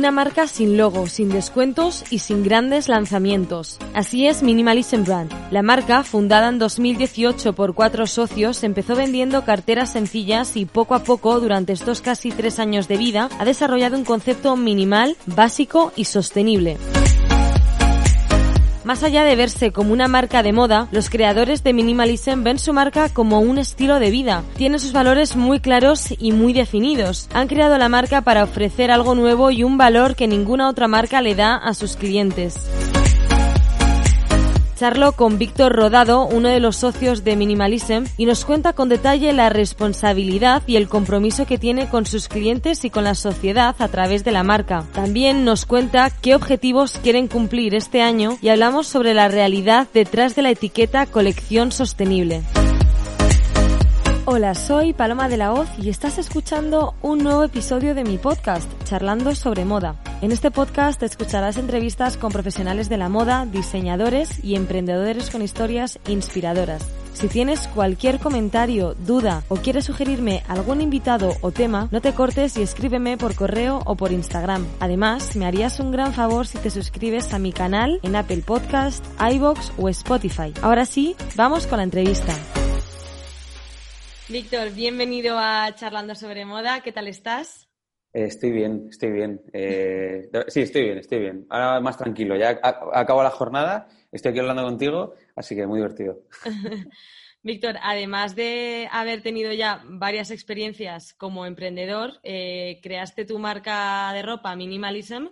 [0.00, 3.76] Una marca sin logo, sin descuentos y sin grandes lanzamientos.
[3.92, 5.30] Así es Minimalism Brand.
[5.50, 11.04] La marca, fundada en 2018 por cuatro socios, empezó vendiendo carteras sencillas y poco a
[11.04, 16.06] poco, durante estos casi tres años de vida, ha desarrollado un concepto minimal, básico y
[16.06, 16.78] sostenible.
[18.90, 22.72] Más allá de verse como una marca de moda, los creadores de Minimalism ven su
[22.72, 24.42] marca como un estilo de vida.
[24.56, 27.28] Tiene sus valores muy claros y muy definidos.
[27.32, 31.22] Han creado la marca para ofrecer algo nuevo y un valor que ninguna otra marca
[31.22, 32.68] le da a sus clientes.
[34.80, 39.34] Charlo con Víctor Rodado, uno de los socios de Minimalism, y nos cuenta con detalle
[39.34, 43.88] la responsabilidad y el compromiso que tiene con sus clientes y con la sociedad a
[43.88, 44.86] través de la marca.
[44.94, 50.34] También nos cuenta qué objetivos quieren cumplir este año y hablamos sobre la realidad detrás
[50.34, 52.40] de la etiqueta colección sostenible.
[54.26, 58.70] Hola, soy Paloma de la Hoz y estás escuchando un nuevo episodio de mi podcast,
[58.84, 59.96] Charlando sobre Moda.
[60.20, 65.98] En este podcast escucharás entrevistas con profesionales de la moda, diseñadores y emprendedores con historias
[66.06, 66.86] inspiradoras.
[67.14, 72.58] Si tienes cualquier comentario, duda o quieres sugerirme algún invitado o tema, no te cortes
[72.58, 74.66] y escríbeme por correo o por Instagram.
[74.80, 79.02] Además, me harías un gran favor si te suscribes a mi canal en Apple Podcast,
[79.18, 80.52] iBox o Spotify.
[80.60, 82.34] Ahora sí, vamos con la entrevista.
[84.30, 86.82] Víctor, bienvenido a Charlando sobre Moda.
[86.82, 87.68] ¿Qué tal estás?
[88.12, 89.42] Eh, estoy bien, estoy bien.
[89.52, 91.46] Eh, sí, estoy bien, estoy bien.
[91.50, 92.36] Ahora más tranquilo.
[92.36, 92.60] Ya
[92.92, 96.20] acabo la jornada, estoy aquí hablando contigo, así que muy divertido.
[97.42, 104.22] Víctor, además de haber tenido ya varias experiencias como emprendedor, eh, creaste tu marca de
[104.22, 105.26] ropa Minimalism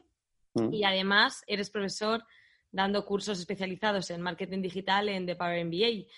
[0.54, 0.74] mm.
[0.74, 2.24] y además eres profesor
[2.72, 6.08] dando cursos especializados en marketing digital en The Power MBA.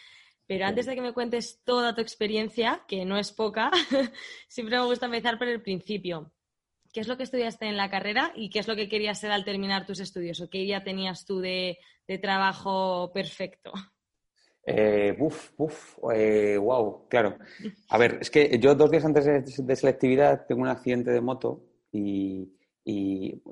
[0.51, 3.71] Pero antes de que me cuentes toda tu experiencia, que no es poca,
[4.49, 6.33] siempre me gusta empezar por el principio.
[6.93, 9.31] ¿Qué es lo que estudiaste en la carrera y qué es lo que querías ser
[9.31, 10.41] al terminar tus estudios?
[10.41, 11.79] ¿O qué idea tenías tú de,
[12.21, 13.73] trabajo perfecto?
[14.67, 17.39] Eh, uf, uf, eh, wow, claro.
[17.89, 21.63] A ver, es que yo dos días antes de, selectividad tengo un accidente de moto
[21.93, 22.57] y,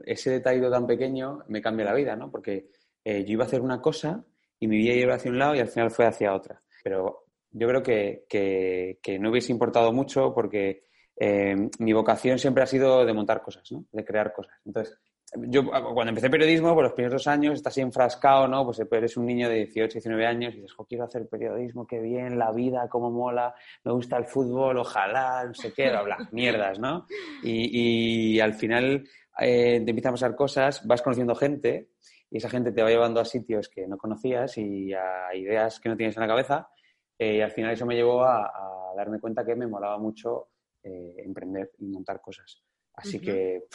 [0.05, 2.29] ese detalle tan pequeño me cambia la vida, ¿no?
[2.29, 2.71] Porque
[3.05, 4.25] eh, yo iba a hacer una cosa
[4.59, 7.69] y mi vida iba hacia un lado y al final fue hacia otra pero yo
[7.69, 13.43] creo que, no hubiese importado mucho porque eh, mi vocación siempre ha sido de montar
[13.43, 13.85] cosas, ¿no?
[13.93, 14.55] de crear cosas.
[14.65, 14.99] Entonces,
[15.37, 18.65] yo cuando empecé periodismo, por los primeros dos años, estás enfrascado, ¿no?
[18.65, 22.39] Pues eres un niño de 18, 19 años y dices, quiero hacer periodismo, qué bien,
[22.39, 26.79] la vida, cómo mola, me gusta el fútbol, ojalá, no sé qué, bla, bla, mierdas,
[26.79, 27.05] ¿no?
[27.43, 29.07] Y, al final
[29.41, 31.91] eh, te empiezan a pasar cosas, vas conociendo gente
[32.31, 35.91] y esa gente te va llevando a sitios que no conocías y a ideas que
[35.91, 36.71] no tienes en la cabeza
[37.19, 40.49] eh, y al final eso me llevó a, darme cuenta que me molaba mucho
[40.83, 42.63] eh, emprender y montar cosas.
[42.95, 43.67] Así que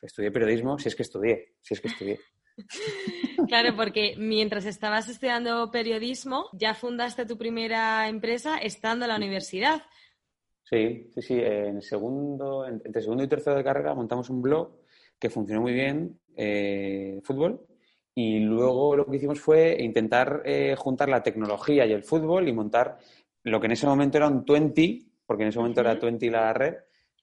[0.00, 2.18] estudié periodismo, si es que estudié, si es que estudié.
[3.48, 9.82] Claro, porque mientras estabas estudiando periodismo, ya fundaste tu primera empresa estando en la universidad.
[10.62, 11.40] Sí, sí, sí.
[11.40, 14.78] En segundo, entre segundo y tercero de carrera montamos un blog
[15.18, 17.66] que funcionó muy bien, eh, fútbol,
[18.14, 22.52] y luego lo que hicimos fue intentar eh, juntar la tecnología y el fútbol y
[22.52, 22.98] montar
[23.44, 26.52] lo que en ese momento era un 20, porque en ese momento era 20 la
[26.52, 26.74] red,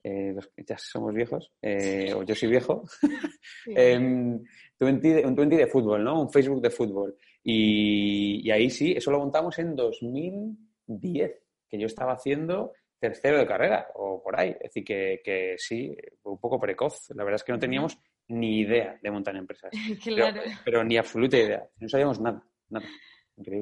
[0.02, 0.34] eh,
[0.66, 2.84] ya somos viejos, eh, o yo soy viejo,
[3.66, 4.34] em,
[4.80, 6.22] un 20 de fútbol, ¿no?
[6.22, 7.16] Un Facebook de fútbol.
[7.42, 11.32] Y, y, ahí sí, eso lo montamos en 2010,
[11.68, 14.50] que yo estaba haciendo tercero de carrera o por ahí.
[14.50, 17.10] Es decir, que, que sí, un poco precoz.
[17.14, 17.98] La verdad es que no teníamos
[18.30, 19.70] ni idea de montar empresas.
[20.64, 21.68] pero, ni absoluta idea.
[21.78, 22.86] No sabíamos nada, nada.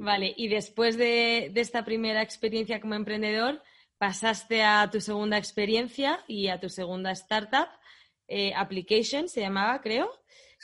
[0.00, 3.62] Vale, y después de, esta primera experiencia como emprendedor,
[3.96, 7.68] pasaste a tu segunda experiencia y a tu segunda startup,
[8.26, 10.10] eh, Application se llamaba, creo.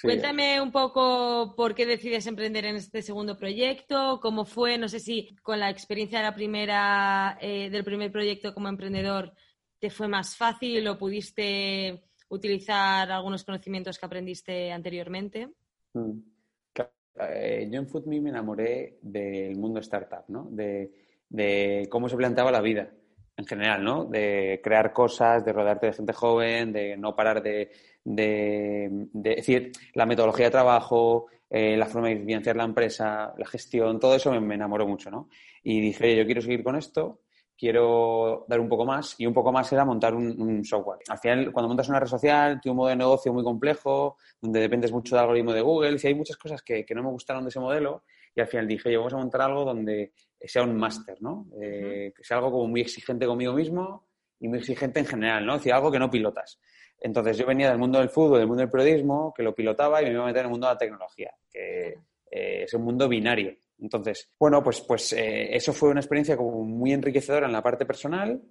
[0.02, 4.98] Cuéntame un poco por qué decides emprender en este segundo proyecto, cómo fue, no sé
[4.98, 9.32] si con la experiencia de la primera, eh, del primer proyecto como emprendedor
[9.78, 12.02] te fue más fácil o pudiste
[12.34, 15.48] utilizar algunos conocimientos que aprendiste anteriormente.
[15.94, 16.18] Mm.
[17.16, 20.48] Eh, yo en FoodMe me enamoré del mundo startup, ¿no?
[20.50, 22.90] De, cómo se planteaba la vida
[23.36, 24.04] en general, ¿no?
[24.04, 27.70] De crear cosas, de rodearte de gente joven, de no parar de,
[28.04, 33.98] de, decir, la metodología de trabajo, eh, la forma de financiar la empresa, la gestión,
[33.98, 35.28] todo eso me, me enamoró mucho, ¿no?
[35.62, 37.23] Y dije, yo quiero seguir con esto
[37.56, 41.00] quiero dar un poco más y un poco más era montar un, software.
[41.08, 44.60] Al final, cuando montas una red social, tiene un modo de negocio muy complejo, donde
[44.60, 47.48] dependes mucho del algoritmo de Google, y hay muchas cosas que, no me gustaron de
[47.48, 48.04] ese modelo
[48.36, 51.46] y al final dije, yo vamos a montar algo donde sea un máster, ¿no?
[51.60, 54.08] Eh, que sea algo como muy exigente conmigo mismo
[54.40, 55.54] y muy exigente en general, ¿no?
[55.54, 56.58] Es decir, algo que no pilotas.
[57.00, 60.06] Entonces yo venía del mundo del fútbol, del mundo del periodismo, que lo pilotaba y
[60.06, 61.98] me iba a meter en el mundo de la tecnología, que
[62.30, 63.54] eh, es un mundo binario.
[63.84, 67.84] Entonces, bueno, pues, pues eh, eso fue una experiencia como muy enriquecedora en la parte
[67.84, 68.42] personal.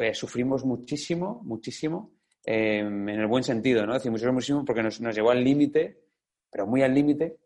[0.00, 2.12] Eh, sufrimos muchísimo, muchísimo,
[2.44, 3.94] em, en el buen sentido, ¿no?
[3.94, 5.98] Decimos muchísimo porque nos, nos llevó al límite,
[6.48, 7.38] pero muy al límite,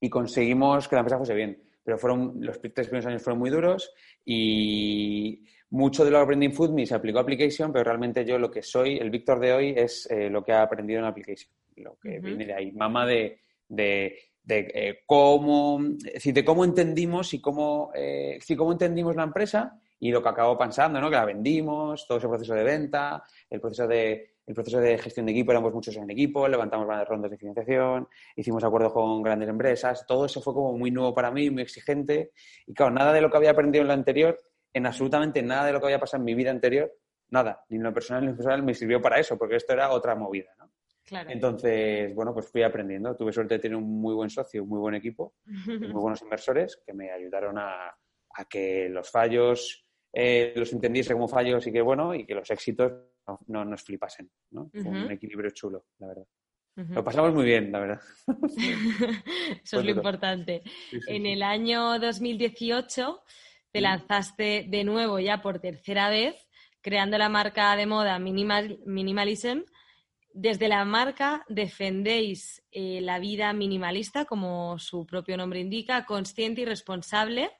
[0.00, 1.60] y conseguimos que la empresa fuese bien.
[1.82, 3.92] Pero fueron, los tres primeros años fueron muy duros
[4.24, 8.38] y mucho de lo que aprendí en FoodMe se aplicó a Application, pero realmente yo
[8.38, 11.50] lo que soy, el Víctor de hoy, es eh, lo que ha aprendido en Application,
[11.76, 12.70] lo que viene de ahí.
[12.70, 13.42] Mamá de
[13.72, 14.18] de
[14.48, 20.28] eh, cómo, de cómo entendimos y cómo, eh, cómo entendimos la empresa y lo que
[20.28, 21.08] acabó pensando, ¿no?
[21.08, 25.26] Que la vendimos, todo ese proceso de venta, el proceso de, el proceso de gestión
[25.26, 29.48] de equipo, éramos muchos en equipo, levantamos grandes rondas de financiación, hicimos acuerdos con grandes
[29.48, 32.32] empresas, todo eso fue como muy nuevo para mí, muy exigente
[32.66, 34.40] y claro, nada de lo que había aprendido en lo anterior,
[34.72, 36.92] en absolutamente nada de lo que había pasado en mi vida anterior,
[37.30, 39.72] nada, ni en lo personal ni en lo personal me sirvió para eso, porque esto
[39.72, 40.70] era otra movida, ¿no?
[41.10, 43.16] Entonces, bueno, pues fui aprendiendo.
[43.16, 45.54] Tuve suerte de tener un muy buen socio, un muy buen equipo, muy
[45.92, 47.94] buenos inversores que me ayudaron a,
[48.48, 52.92] que los fallos eh, los entendiese como fallos y que, bueno, y que los éxitos
[53.46, 54.70] no, nos flipasen, ¿no?
[54.72, 56.26] un equilibrio chulo, la verdad.
[56.74, 58.00] Lo pasamos muy bien, la verdad.
[59.62, 60.62] Eso es lo importante.
[61.06, 63.22] en el año 2018
[63.70, 66.48] te lanzaste de nuevo ya por tercera vez
[66.80, 69.60] creando la marca de moda Minimal, Minimalism
[70.34, 76.64] desde la marca defendéis eh, la vida minimalista, como su propio nombre indica, consciente y
[76.64, 77.50] responsable.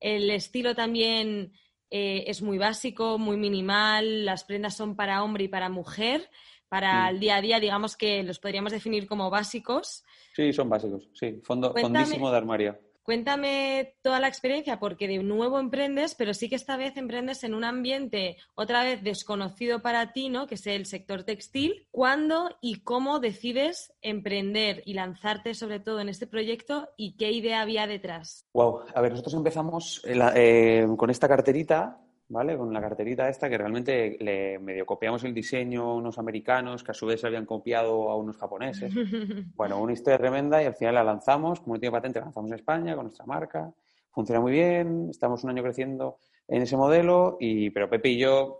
[0.00, 1.52] El estilo también
[1.90, 4.24] eh, es muy básico, muy minimal.
[4.24, 6.28] Las prendas son para hombre y para mujer.
[6.68, 10.04] Para el día a día, digamos que los podríamos definir como básicos.
[10.34, 11.06] Sí, son básicos.
[11.12, 12.80] Sí, Fondo, fondísimo de armario.
[13.02, 17.54] Cuéntame toda la experiencia, porque de nuevo emprendes, pero sí que esta vez emprendes en
[17.54, 20.46] un ambiente otra vez desconocido para ti, ¿no?
[20.46, 21.88] Que es el sector textil.
[21.90, 27.60] ¿Cuándo y cómo decides emprender y lanzarte sobre todo en este proyecto y qué idea
[27.60, 28.46] había detrás?
[28.52, 31.98] Wow, a ver, nosotros empezamos eh, con esta carterita
[32.32, 32.56] ¿vale?
[32.56, 36.90] Con la carterita esta que realmente le medio copiamos el diseño a unos americanos que
[36.90, 38.92] a su vez se habían copiado a unos japoneses.
[39.54, 42.56] Bueno, una historia tremenda y al final la lanzamos, como tiene patente, la lanzamos en
[42.56, 43.72] España con nuestra marca.
[44.10, 46.18] Funciona muy bien, estamos un año creciendo
[46.48, 48.58] en ese modelo, y, pero Pepe y yo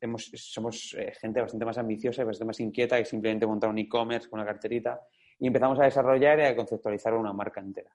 [0.00, 3.78] hemos, somos eh, gente bastante más ambiciosa y bastante más inquieta que simplemente montar un
[3.78, 5.00] e-commerce con una carterita
[5.38, 7.90] y empezamos a desarrollar y a conceptualizar una marca entera.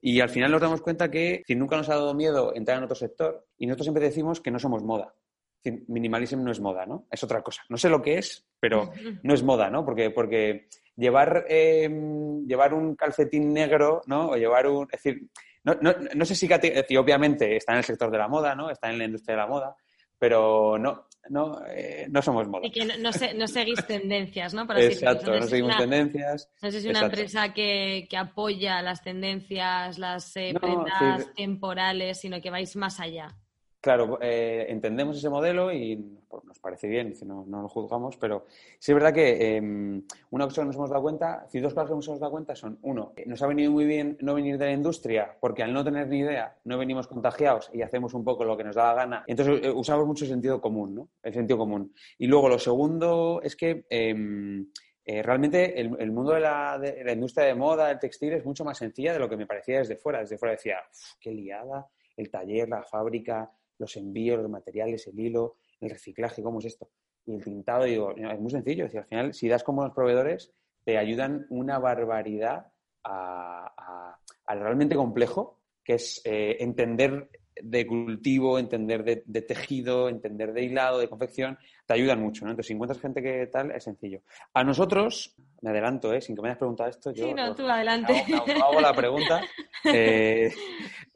[0.00, 2.84] Y al final nos damos cuenta que si nunca nos ha dado miedo entrar en
[2.84, 5.14] otro sector y nosotros siempre decimos que no somos moda.
[5.62, 7.06] Minimalism no es moda, ¿no?
[7.10, 7.62] Es otra cosa.
[7.68, 8.90] No sé lo que es, pero
[9.22, 9.84] no es moda, ¿no?
[9.84, 14.30] Porque, porque llevar, em, llevar un calcetín negro, ¿no?
[14.30, 14.84] O llevar un...
[14.90, 15.28] Es decir,
[15.64, 18.70] no, no, no sé si obviamente está en el sector de la moda, ¿no?
[18.70, 19.76] Está en la industria de la moda,
[20.18, 22.66] pero no, no, eh, no somos moda.
[22.66, 24.62] Y que no, no, seguís tendencias, ¿no?
[24.76, 26.50] Exacto, no, seguimos tendencias.
[26.62, 32.20] No sé si es una empresa que, que, apoya las tendencias, las eh, prendas temporales,
[32.20, 33.36] sino que vais más allá.
[33.80, 35.96] Claro, eh, entendemos ese modelo y
[36.28, 38.44] pues, nos parece bien, no, no lo juzgamos, pero
[38.78, 41.88] sí es verdad que em, una cosa que nos hemos dado cuenta, si dos cosas
[41.88, 44.66] que nos hemos dado cuenta son, uno, nos ha venido muy bien no venir de
[44.66, 48.44] la industria porque al no tener ni idea no venimos contagiados y hacemos un poco
[48.44, 49.24] lo que nos da la gana.
[49.26, 51.08] Entonces eh, usamos mucho el sentido común, ¿no?
[51.22, 51.94] El sentido común.
[52.18, 54.66] Y luego lo segundo es que em,
[55.06, 58.62] eh, realmente el, mundo de la, de la, industria de moda, el textil, es mucho
[58.62, 60.20] más sencilla de lo que me parecía desde fuera.
[60.20, 60.76] Desde fuera decía,
[61.18, 66.60] qué liada, el taller, la fábrica, los envíos, los materiales, el hilo, el reciclaje, ¿cómo
[66.60, 66.90] es esto?
[67.26, 68.86] Y el tintado, digo, es muy sencillo.
[68.86, 70.52] Es al final, si das como los proveedores,
[70.84, 72.66] te ayudan una barbaridad
[73.02, 77.30] a, realmente complejo, que es eh, entender
[77.62, 82.50] de cultivo, entender de, tejido, entender de hilado, de confección, te ayudan mucho, ¿no?
[82.50, 84.20] Entonces, si encuentras gente que tal, es sencillo.
[84.54, 86.20] A nosotros, me adelanto, ¿eh?
[86.20, 87.26] Sin que me hayas preguntado esto, yo...
[87.26, 88.24] Sí, no, tú adelante.
[88.62, 89.40] Hago, la pregunta.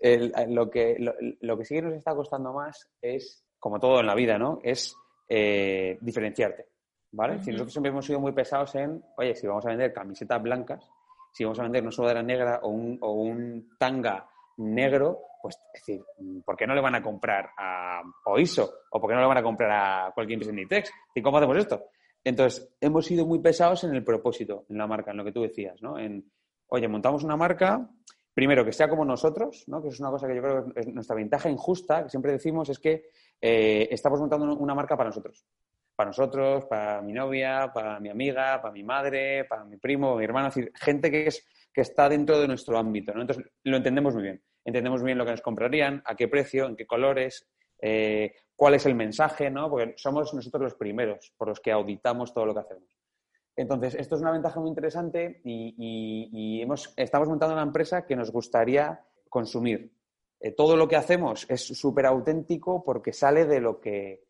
[0.06, 0.96] Eh, lo, que,
[1.40, 4.58] lo, que sí que nos está costando más es, como todo en la vida, ¿no?
[4.62, 4.94] Es
[5.28, 6.66] eh, diferenciarte.
[7.14, 7.42] ¿vale?
[7.42, 10.90] Si nosotros siempre hemos sido muy pesados en, oye, si vamos a vender camisetas blancas,
[11.32, 15.80] si vamos a vender una sudadera negra o un, o un tanga negro, pues es
[15.80, 16.02] decir,
[16.44, 18.72] ¿por qué no le van a comprar a Oiso?
[18.90, 20.92] ¿O por qué no le van a comprar a cualquier empresa de Inditex?
[21.14, 21.84] ¿Y cómo hacemos esto?
[22.24, 25.42] Entonces, hemos sido muy pesados en el propósito, en la marca, en lo que tú
[25.42, 25.98] decías, ¿no?
[25.98, 26.24] En,
[26.68, 27.86] oye, montamos una marca,
[28.32, 29.82] primero que sea como nosotros, ¿no?
[29.82, 32.70] Que es una cosa que yo creo que es nuestra ventaja injusta, que siempre decimos,
[32.70, 35.44] es que eh, estamos montando una marca para nosotros.
[35.94, 40.24] Para nosotros, para mi novia, para mi amiga, para mi madre, para mi primo, mi
[40.24, 43.12] hermano, es decir, gente que, es, que está dentro de nuestro ámbito.
[43.12, 44.42] Entonces, lo entendemos muy bien.
[44.64, 47.46] Entendemos bien lo que nos comprarían, a qué precio, en qué colores,
[47.82, 49.68] eh, cuál es el mensaje, ¿no?
[49.68, 52.96] Porque somos nosotros los primeros por los que auditamos todo lo que hacemos.
[53.56, 58.30] Entonces, esto es una ventaja muy interesante y, hemos, estamos montando una empresa que nos
[58.30, 59.92] gustaría consumir.
[60.40, 64.24] Eh, todo lo que hacemos es súper auténtico porque sale de lo que...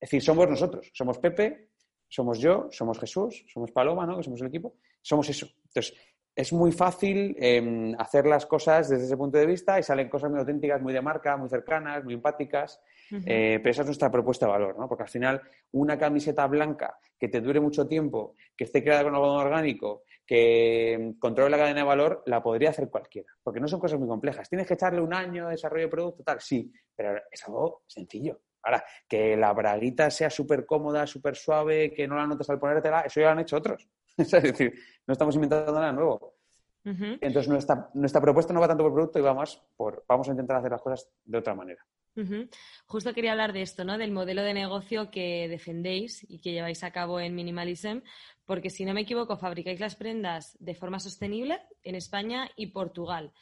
[0.00, 0.90] Es decir, somos nosotros.
[0.92, 1.70] Somos Pepe,
[2.08, 4.16] somos yo, somos Jesús, somos Paloma, ¿no?
[4.16, 4.74] Que somos el equipo.
[5.02, 5.48] Somos eso.
[5.66, 5.94] Entonces,
[6.38, 10.30] es muy fácil em, hacer las cosas desde ese punto de vista y salen cosas
[10.30, 12.80] muy auténticas, muy de marca, muy cercanas, muy empáticas.
[13.10, 14.88] Eh, pero esa es nuestra propuesta de valor, ¿no?
[14.88, 15.42] Porque al final
[15.72, 21.14] una camiseta blanca que te dure mucho tiempo, que esté creada con algodón orgánico, que
[21.18, 23.32] controle la cadena de valor, la podría hacer cualquiera.
[23.42, 24.48] Porque no son cosas muy complejas.
[24.48, 28.42] Tienes que echarle un año de desarrollo de producto, tal, sí, pero es algo sencillo.
[28.62, 33.00] Ahora, que la braguita sea súper cómoda, súper suave, que no la notes al ponértela,
[33.00, 33.88] eso ya lo han hecho otros.
[34.22, 34.74] es decir,
[35.06, 36.34] no estamos inventando nada nuevo.
[36.84, 40.30] Entonces, nuestra, nuestra propuesta no va tanto por producto y va más por, vamos a
[40.30, 41.84] intentar hacer las cosas de otra manera.
[42.86, 43.96] Justo quería hablar de esto, ¿no?
[43.96, 47.98] Del modelo de negocio que defendéis y que lleváis a cabo en Minimalism,
[48.44, 53.32] porque si no me equivoco, fabricáis las prendas de forma sostenible en España y Portugal.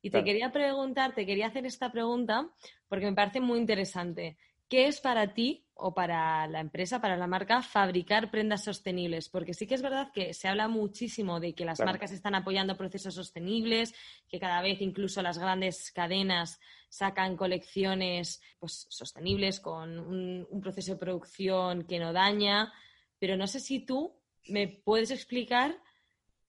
[0.00, 2.48] Y te quería preguntar, te quería hacer esta pregunta
[2.88, 4.36] porque me parece muy interesante.
[4.72, 9.28] ¿Qué es para ti o para la empresa, para la marca, fabricar prendas sostenibles?
[9.28, 12.74] Porque sí que es verdad que se habla muchísimo de que las marcas están apoyando
[12.74, 13.94] procesos sostenibles,
[14.30, 20.98] que cada vez incluso las grandes cadenas sacan colecciones pues, sostenibles con un, proceso de
[20.98, 22.72] producción que no daña.
[23.18, 25.78] Pero no sé si tú me puedes explicar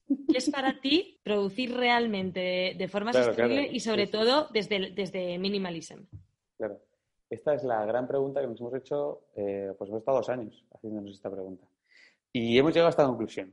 [0.08, 6.06] qué es para ti producir realmente de, forma sostenible y sobre todo desde, desde minimalism.
[6.56, 6.80] Claro.
[7.33, 10.63] Esta es la gran pregunta que nos hemos hecho, eh, pues hemos estado dos años
[10.71, 11.65] haciéndonos esta pregunta.
[12.31, 13.51] Y hemos llegado a esta conclusión.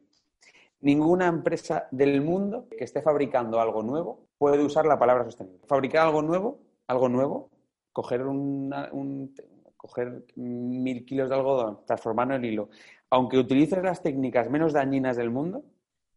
[0.83, 5.67] Ninguna empresa del mundo que esté fabricando algo nuevo puede usar la palabra sostenible.
[5.67, 6.59] Fabricar algo nuevo,
[6.89, 7.49] algo nuevo,
[7.91, 9.35] coger, un,
[9.79, 12.69] coger mil kilos de algodón, transformarlo en hilo,
[13.09, 15.65] aunque utilices las técnicas menos dañinas del mundo,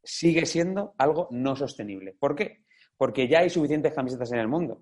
[0.03, 2.13] sigue siendo algo no sostenible.
[2.19, 2.65] ¿Por qué?
[2.97, 4.81] Porque ya hay suficientes camisetas en el mundo.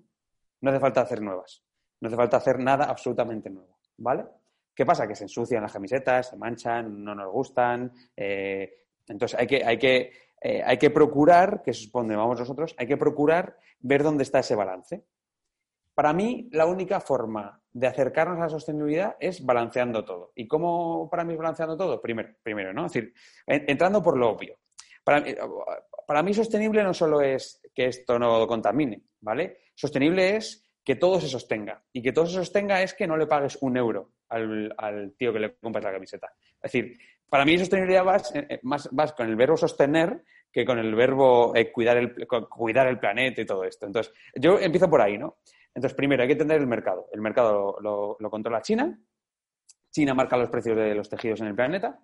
[0.60, 1.62] No hace falta hacer nuevas.
[2.02, 4.24] No hace falta hacer nada absolutamente nuevo, ¿vale?
[4.74, 5.06] ¿Qué pasa?
[5.06, 7.92] Que se ensucian las camisetas, se manchan, no nos gustan.
[8.16, 12.74] Eh, entonces hay que, hay, que, eh, hay que procurar, que es donde vamos nosotros,
[12.76, 15.04] hay que procurar ver dónde está ese balance.
[15.94, 20.32] Para mí, la única forma de acercarnos a la sostenibilidad es balanceando todo.
[20.34, 22.02] ¿Y cómo para mí es balanceando todo?
[22.02, 22.82] Primero, primero ¿no?
[22.82, 23.14] Decir,
[23.46, 24.58] entrando por lo obvio.
[25.04, 25.24] Para,
[26.04, 29.58] para mí, sostenible no solo es que esto no contamine, ¿vale?
[29.72, 31.82] Sostenible es que todo se sostenga.
[31.92, 35.40] Y que todo se sostenga es que no le pagues un euro al, tío que
[35.40, 36.32] le compras la camiseta.
[36.62, 36.98] Es decir,
[37.28, 40.94] para mí sostenibilidad vas, eh, eh, más, vas con el verbo sostener que con el
[40.94, 43.86] verbo eh, cuidar, el, cuidar el planeta y todo esto.
[43.86, 45.38] Entonces, yo empiezo por ahí, ¿no?
[45.74, 47.08] Entonces, primero hay que entender el mercado.
[47.12, 48.98] El mercado lo, controla China.
[49.90, 51.98] China marca los precios de los tejidos en el planeta.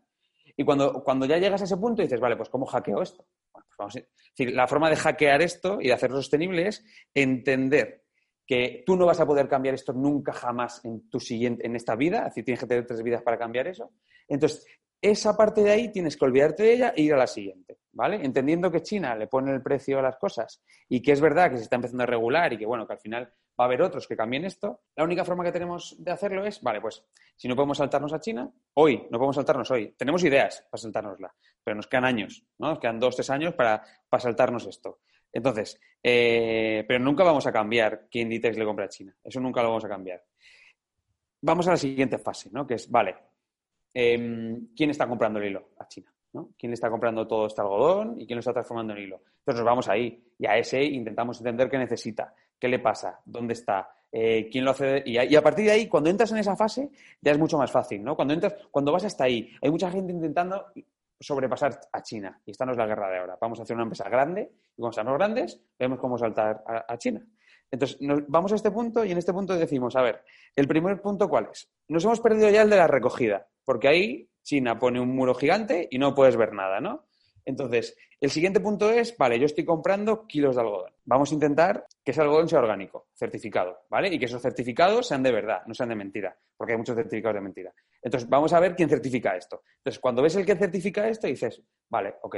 [0.56, 3.26] Y cuando, cuando ya llegas a ese punto dices, vale, pues ¿cómo hackeo esto?
[3.52, 8.07] Pues vamos a decir, la forma de hackear esto y de hacerlo sostenible es entender
[8.48, 11.94] que tú no vas a poder cambiar esto nunca jamás en tu siguiente, en esta
[11.94, 13.92] vida, así tienes que tener tres vidas para cambiar eso.
[14.26, 14.64] Entonces,
[15.02, 18.24] esa parte de ahí tienes que olvidarte de ella e ir a la siguiente, ¿vale?
[18.24, 21.58] Entendiendo que China le pone el precio a las cosas y que es verdad que
[21.58, 23.24] se está empezando a regular y que, bueno, que al final
[23.60, 26.62] va a haber otros que cambien esto, la única forma que tenemos de hacerlo es,
[26.62, 27.04] vale, pues
[27.36, 31.34] si no podemos saltarnos a China, hoy, no podemos saltarnos hoy, tenemos ideas para saltárnosla,
[31.62, 32.70] pero nos quedan años, ¿no?
[32.70, 35.00] Nos quedan dos, tres años para, para saltarnos esto.
[35.32, 39.14] Entonces, eh, pero nunca vamos a cambiar que Inditex le compra a China.
[39.22, 40.22] Eso nunca lo vamos a cambiar.
[41.40, 42.66] Vamos a la siguiente fase, ¿no?
[42.66, 43.14] Que es, vale,
[43.94, 46.12] em, ¿quién está comprando el hilo a China?
[46.32, 46.50] ¿no?
[46.58, 49.22] ¿Quién le está comprando todo este algodón y quién lo está transformando en hilo?
[49.38, 53.54] Entonces nos vamos ahí y a ese intentamos entender qué necesita, qué le pasa, dónde
[53.54, 55.02] está, eh, quién lo hace.
[55.06, 57.56] Y a, y a, partir de ahí, cuando entras en esa fase, ya es mucho
[57.56, 58.16] más fácil, ¿no?
[58.16, 60.66] Cuando entras, cuando vas hasta ahí, hay mucha gente intentando
[61.20, 62.40] sobrepasar a China.
[62.44, 63.38] Y esta no es la guerra de ahora.
[63.40, 67.24] Vamos a hacer una empresa grande y cuando seamos grandes, vemos cómo saltar a, China.
[67.70, 70.22] Entonces, nos, vamos a este punto y en este punto decimos, a ver,
[70.54, 71.70] el primer punto cuál es?
[71.88, 73.46] Nos hemos perdido ya el de la recogida.
[73.64, 77.07] porque ahí China pone un muro gigante y no puedes ver nada, ¿no?
[77.48, 80.92] Entonces, el siguiente punto es, vale, yo estoy comprando kilos de algodón.
[81.06, 84.12] Vamos a intentar que ese algodón sea orgánico, certificado, ¿vale?
[84.12, 87.36] Y que esos certificados sean de verdad, no sean de mentira, porque hay muchos certificados
[87.36, 87.74] de mentira.
[88.02, 89.62] Entonces, vamos a ver quién certifica esto.
[89.78, 92.36] Entonces, cuando ves el que certifica esto, dices, vale, ok,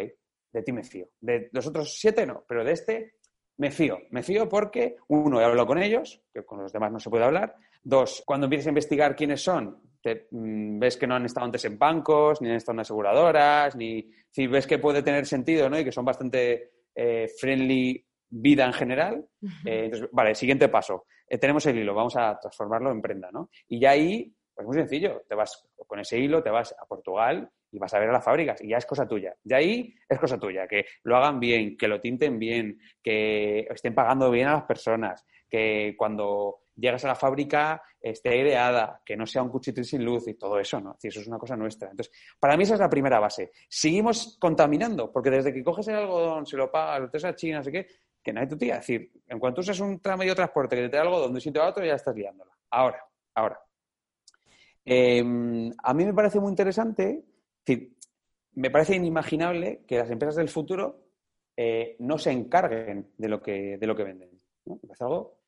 [0.53, 1.09] de ti me fío.
[1.21, 3.15] De los otros siete no, pero de este
[3.61, 3.99] me fío.
[4.09, 7.25] Me fío porque, uno, he hablado con ellos, que con los demás no se puede
[7.25, 7.57] hablar.
[7.83, 11.67] Dos, cuando empiezas a investigar quiénes son, te, mm, ves que no han estado antes
[11.67, 15.79] en bancos, ni han estado en aseguradoras, ni si ves que puede tener sentido, ¿no?
[15.79, 19.27] Y que son bastante eh, friendly vida en general.
[19.67, 21.05] Eh, entonces, vale, siguiente paso.
[21.29, 23.51] Eh, tenemos el hilo, vamos a transformarlo en prenda, ¿no?
[23.69, 27.51] Y ya ahí, pues muy sencillo, te vas con ese hilo, te vas a Portugal
[27.73, 29.35] y vas a ver a las fábricas y ya es cosa tuya.
[29.43, 33.95] De ahí es cosa tuya, que lo hagan bien, que lo tinten bien, que estén
[33.95, 39.27] pagando bien a las personas, que cuando llegas a la fábrica esté aireada, que no
[39.27, 40.97] sea un cuchitril sin luz y todo eso, ¿no?
[41.01, 41.91] eso es una cosa nuestra.
[41.91, 43.53] Entonces, para mí esa es la primera base.
[43.69, 47.59] Seguimos contaminando, porque desde que coges el algodón, se lo pagas, lo traes a China,
[47.59, 47.87] no sé qué,
[48.23, 48.75] que hay tu tía.
[48.75, 51.41] Es decir, en cuanto usas un medio de transporte que te trae algodón de un
[51.41, 52.53] sitio a otro, ya estás liándola.
[52.71, 53.61] Ahora, ahora.
[54.85, 57.25] Em, a mí me parece muy interesante,
[57.71, 57.97] decir,
[58.55, 61.07] me parece inimaginable que las empresas del futuro
[61.57, 64.31] eh, no se encarguen de lo que, de lo que venden.
[64.67, 64.81] ¿no?
[64.91, 65.39] Es algo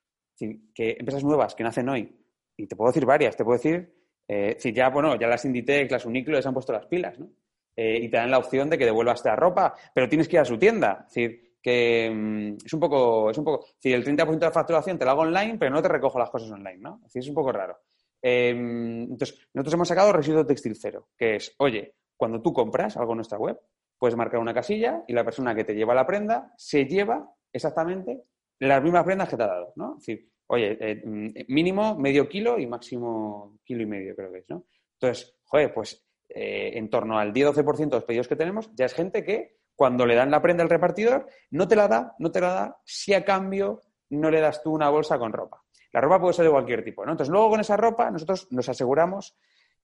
[0.75, 2.17] que empresas nuevas que nacen hoy,
[2.57, 3.93] y te puedo decir varias, te puedo decir,
[4.29, 7.31] eh, ya, bueno, ya las Inditex, las Uniqlo les han puesto las pilas, ¿no?
[7.75, 10.41] Eh, y te dan la opción de que devuelvas esta ropa, pero tienes que ir
[10.41, 11.05] a su tienda.
[11.07, 14.52] Es decir, que mm, es un poco, es un poco, si el 30% de la
[14.52, 16.97] facturación te la hago online, pero no te recojo las cosas online, ¿no?
[16.97, 17.79] Es decir, es un poco raro.
[18.21, 23.14] Em, entonces, nosotros hemos sacado residuo textil cero, que es, oye, cuando tú compras algo
[23.14, 23.59] en nuestra web,
[23.99, 28.23] puedes marcar una casilla y la persona que te lleva la prenda se lleva exactamente
[28.61, 29.97] las mismas prendas que te ha dado, ¿no?
[29.99, 34.38] Es decir, oye, eh, mm, mínimo medio kilo y máximo kilo y medio, creo que
[34.38, 34.67] es, ¿no?
[35.00, 38.95] Entonces, joder, pues eh, en torno al 10-12% de los pedidos que tenemos, ya es
[38.95, 42.41] gente que cuando le dan la prenda al repartidor, no te la da, no te
[42.41, 45.61] la da, si a cambio no le das tú una bolsa con ropa.
[45.92, 47.11] La ropa puede ser de cualquier tipo, ¿no?
[47.11, 49.37] Entonces, luego con esa ropa, nosotros nos aseguramos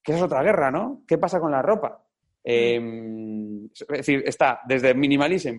[0.05, 1.03] que esa es otra guerra, ¿no?
[1.05, 2.05] ¿Qué pasa con la ropa?
[2.51, 5.59] Em, es decir, está desde minimalism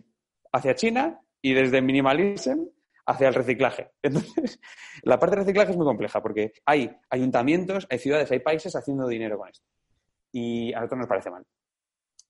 [0.51, 2.65] hacia China y desde minimalism
[3.05, 3.91] hacia el reciclaje.
[4.01, 4.59] Entonces,
[5.03, 9.07] la parte de reciclaje es muy compleja porque hay ayuntamientos, hay ciudades, hay países haciendo
[9.07, 9.67] dinero con esto.
[10.31, 11.45] Y a nosotros nos parece mal.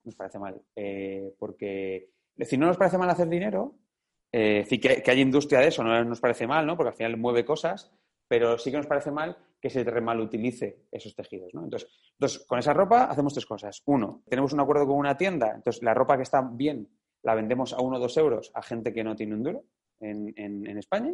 [0.04, 0.62] Nos parece mal.
[0.76, 3.78] Eh, porque, si no nos parece mal hacer dinero,
[4.30, 6.76] eh, que, que, hay industria de eso, no nos parece mal, ¿no?
[6.76, 7.93] Porque al final mueve cosas,
[8.28, 11.63] pero sí que nos parece mal que se remalutilice esos tejidos, ¿no?
[11.63, 13.82] Entonces, entonces, con esa ropa hacemos tres cosas.
[13.86, 16.88] Uno, tenemos un acuerdo con una tienda, entonces la ropa que está bien
[17.24, 19.63] la vendemos a uno o dos euros a gente que no tiene un duro
[20.00, 21.13] en, España.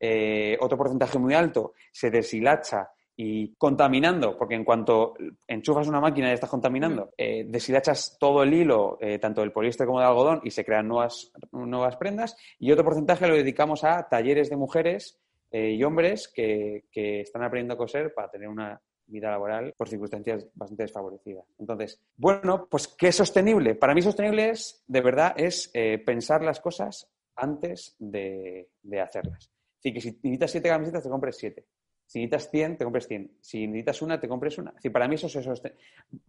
[0.00, 5.14] Eh, otro porcentaje muy alto se deshilacha y contaminando, porque en cuanto
[5.46, 9.86] enchufas una máquina y estás contaminando, eh, deshilachas todo el hilo, eh, tanto del poliéster
[9.86, 12.36] como del algodón, y se crean nuevas, nuevas prendas.
[12.58, 15.20] Y otro porcentaje lo dedicamos a talleres de mujeres
[15.52, 20.46] y hombres que, que, están aprendiendo a coser para tener una vida laboral por circunstancias
[20.54, 21.44] bastante desfavorecidas.
[21.58, 23.74] Entonces, bueno, pues ¿qué es sostenible?
[23.74, 25.70] Para mí sostenible es, de verdad, es
[26.04, 28.68] pensar las cosas antes de,
[29.02, 29.50] hacerlas.
[29.78, 31.66] Así que si necesitas siete camisetas, te compres siete.
[32.06, 33.38] Si necesitas 100, te compres 100.
[33.40, 34.74] Si necesitas una, te compres una.
[34.82, 35.62] Es para mí eso es,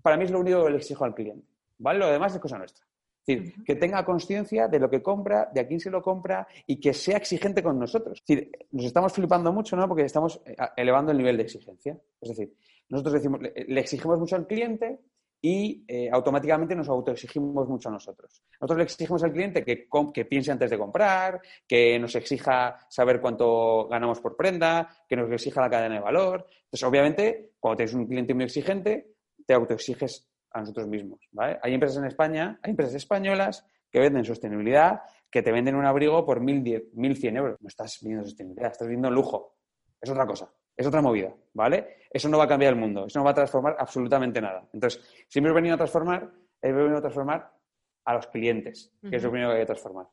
[0.01, 1.45] para mí es lo único que le exijo al cliente.
[1.77, 1.99] ¿Vale?
[1.99, 2.85] Lo demás es cosa nuestra.
[3.25, 6.47] Es decir, que tenga conciencia de lo que compra, de a quién se lo compra
[6.67, 8.21] y que sea exigente con nosotros.
[8.21, 9.87] Es decir, nos estamos flipando mucho, ¿no?
[9.87, 11.97] Porque estamos eh, elevando el nivel de exigencia.
[12.19, 12.53] Es decir,
[12.89, 14.99] nosotros decimos, le exigimos mucho al cliente,
[15.45, 18.41] y eh, automáticamente nos autoexigimos mucho a nosotros.
[18.61, 23.19] Nosotros le exigimos al cliente que, que, piense antes de comprar, que nos exija saber
[23.19, 26.47] cuánto ganamos por prenda, que nos exija la cadena de valor.
[26.49, 31.19] Entonces, obviamente, cuando tienes un cliente muy exigente, te autoexiges a nosotros mismos.
[31.37, 36.25] Hay empresas en España, hay empresas españolas que venden sostenibilidad, que te venden un abrigo
[36.25, 37.57] por 1.100 euros.
[37.59, 39.57] No estás viendo sostenibilidad, estás viendo lujo.
[39.99, 40.51] Es otra cosa.
[40.75, 41.97] Es otra movida, ¿vale?
[42.09, 44.67] Eso no va a cambiar el mundo, eso no va a transformar absolutamente nada.
[44.73, 47.51] Entonces, si hemos venido a transformar, hemos venido a transformar
[48.05, 50.07] a los clientes, que es lo primero que hay que transformar.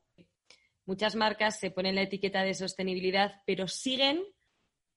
[0.85, 4.22] Muchas marcas se ponen la etiqueta de sostenibilidad, pero siguen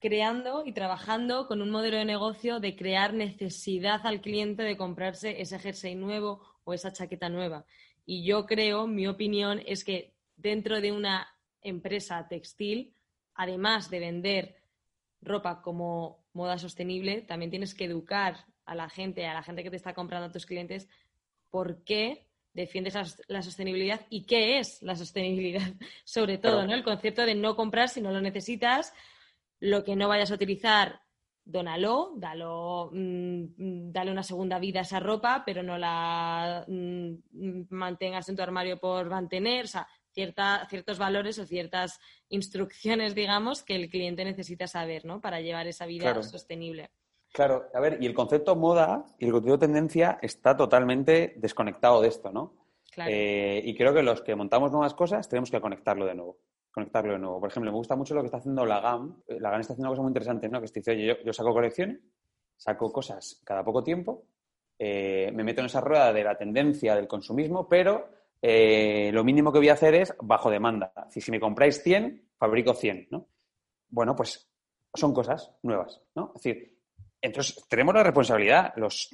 [0.03, 5.41] creando y trabajando con un modelo de negocio de crear necesidad al cliente de comprarse
[5.41, 7.65] ese jersey nuevo o esa chaqueta nueva.
[8.05, 12.93] Y yo creo, mi opinión es que dentro de una empresa textil,
[13.33, 14.55] además de vender
[15.21, 19.69] ropa como moda sostenible, también tienes que educar a la gente, a la gente que
[19.69, 20.89] te está comprando, a tus clientes,
[21.49, 22.93] por qué defiendes
[23.29, 25.71] la, sostenibilidad y qué es la sostenibilidad,
[26.03, 26.73] sobre todo, ¿no?
[26.73, 28.93] El concepto de no comprar si no lo necesitas,
[29.63, 30.99] lo que no vayas a utilizar
[31.45, 37.13] dónalo, dalo, mm, dale una segunda vida a esa ropa, pero no la mm,
[37.69, 41.99] mantengas en tu armario por mantener, o sea, cierta, ciertos valores o ciertas
[42.29, 45.21] instrucciones, digamos, que el cliente necesita saber, ¿no?
[45.21, 46.89] Para llevar esa vida sostenible.
[47.31, 52.09] Claro, a ver, y el concepto moda y el concepto tendencia está totalmente desconectado de
[52.09, 52.53] esto, ¿no?
[53.07, 56.37] Eh, y creo que los que montamos nuevas cosas tenemos que conectarlo de nuevo.
[56.73, 57.39] Conectarlo de nuevo.
[57.39, 59.21] Por ejemplo, me gusta mucho lo que está haciendo la GAM.
[59.27, 60.59] Eh, la GAM está haciendo una cosa muy interesante, ¿no?
[60.59, 61.99] Que dice, oye, yo, saco colecciones,
[62.57, 64.25] saco cosas cada poco tiempo,
[64.79, 68.09] eh, me meto en esa rueda de la tendencia del consumismo, pero
[68.41, 70.91] lo mínimo que voy a hacer es bajo demanda.
[71.09, 73.27] Si, me compráis 100, fabrico 100, ¿no?
[73.87, 74.49] Bueno, pues
[74.93, 76.33] son cosas nuevas, ¿no?
[76.35, 76.77] Es decir,
[77.21, 79.11] entonces tenemos la responsabilidad, los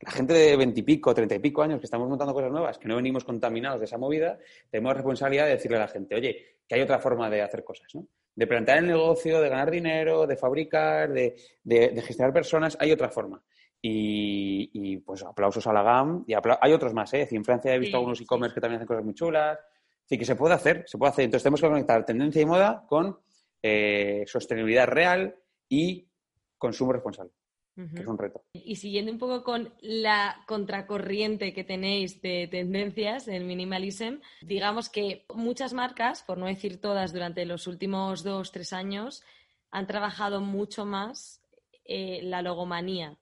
[0.00, 2.96] la gente de veintipico, treinta y pico años que estamos montando cosas nuevas, que no
[2.96, 4.38] venimos contaminados de esa movida,
[4.70, 7.64] tenemos la responsabilidad de decirle a la gente, oye, que hay otra forma de hacer
[7.64, 8.06] cosas, ¿no?
[8.34, 11.36] De plantear el negocio, de ganar dinero, de fabricar, de,
[12.04, 13.42] gestionar personas, hay otra forma.
[13.80, 17.28] Y, pues aplausos a la GAM y hay otros más, ¿eh?
[17.30, 19.58] en Francia he visto algunos e-commerce que también hacen cosas muy chulas.
[20.06, 21.24] Sí, que se puede hacer, se puede hacer.
[21.26, 23.18] Entonces tenemos que conectar tendencia y moda con
[23.62, 25.34] eh, sostenibilidad real
[25.68, 26.08] y
[26.58, 27.32] consumo responsable
[27.74, 28.44] que es un reto.
[28.52, 35.24] Y siguiendo un poco con la contracorriente que tenéis de tendencias en minimalism, digamos que
[35.34, 39.22] muchas marcas, por no decir todas, durante los últimos dos, tres años,
[39.70, 41.42] han trabajado mucho más
[41.84, 43.16] eh, la logomanía,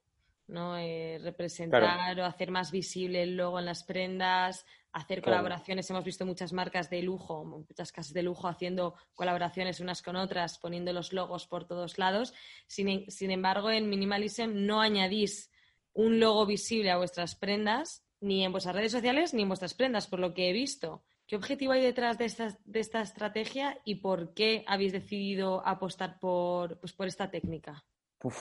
[0.48, 0.76] ¿no?
[0.76, 5.88] Eh, representar o hacer más visible el logo en las prendas, hacer colaboraciones.
[5.90, 10.58] Hemos visto muchas marcas de lujo, muchas casas de lujo haciendo colaboraciones unas con otras,
[10.58, 12.34] poniendo los logos por todos lados.
[12.66, 15.50] Sin, sin embargo, en Minimalism no añadís
[15.94, 20.06] un logo visible a vuestras prendas, ni en vuestras redes sociales, ni en vuestras prendas,
[20.06, 21.02] por lo que he visto.
[21.26, 26.18] ¿Qué objetivo hay detrás de esta, de esta estrategia y por qué habéis decidido apostar
[26.18, 27.84] por, pues, por esta técnica?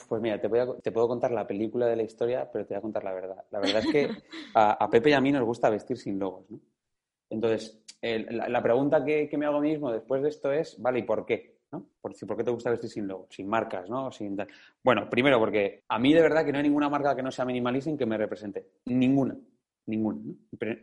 [0.08, 0.48] Pues mira, te,
[0.82, 3.44] te, puedo contar la película de la historia, pero te voy a contar la verdad.
[3.50, 4.08] La verdad es que
[4.54, 6.60] a, Pepe y a mí nos gusta vestir sin logos, ¿no?
[7.30, 11.56] Entonces, la, pregunta que, me hago mismo después de esto es, vale, ¿y por qué?
[11.72, 11.86] ¿no?
[12.00, 13.28] Por, ¿Por qué te gusta vestir sin logos?
[13.30, 14.12] Sin marcas, ¿no?
[14.12, 14.36] Sin
[14.84, 17.46] bueno, primero porque a mí de verdad que no hay ninguna marca que no sea
[17.46, 18.66] minimalism que me represente.
[18.84, 19.34] Ninguna.
[19.86, 20.20] Ninguna.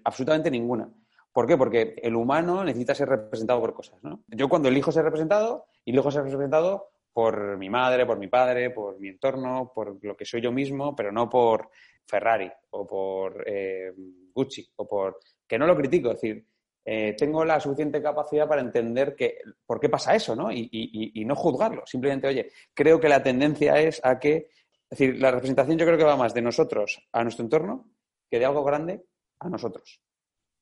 [0.03, 0.89] Absolutamente ninguna.
[1.31, 1.55] ¿Por qué?
[1.55, 4.23] Porque el humano necesita ser representado por cosas, ¿no?
[4.27, 8.97] Yo cuando elijo ser representado, elijo ser representado por mi madre, por mi padre, por
[8.97, 11.69] mi entorno, por lo que soy yo mismo, pero no por
[12.07, 13.91] Ferrari o por eh,
[14.33, 15.19] Gucci o por...
[15.45, 16.45] que no lo critico, es decir,
[16.85, 20.49] eh, tengo la suficiente capacidad para entender que, por qué pasa eso, ¿no?
[20.49, 21.85] Y, no juzgarlo.
[21.85, 24.47] Simplemente, oye, creo que la tendencia es a que,
[24.89, 27.91] es decir, la representación yo creo que va más de nosotros a nuestro entorno
[28.31, 29.03] que de algo grande
[29.41, 30.01] a nosotros.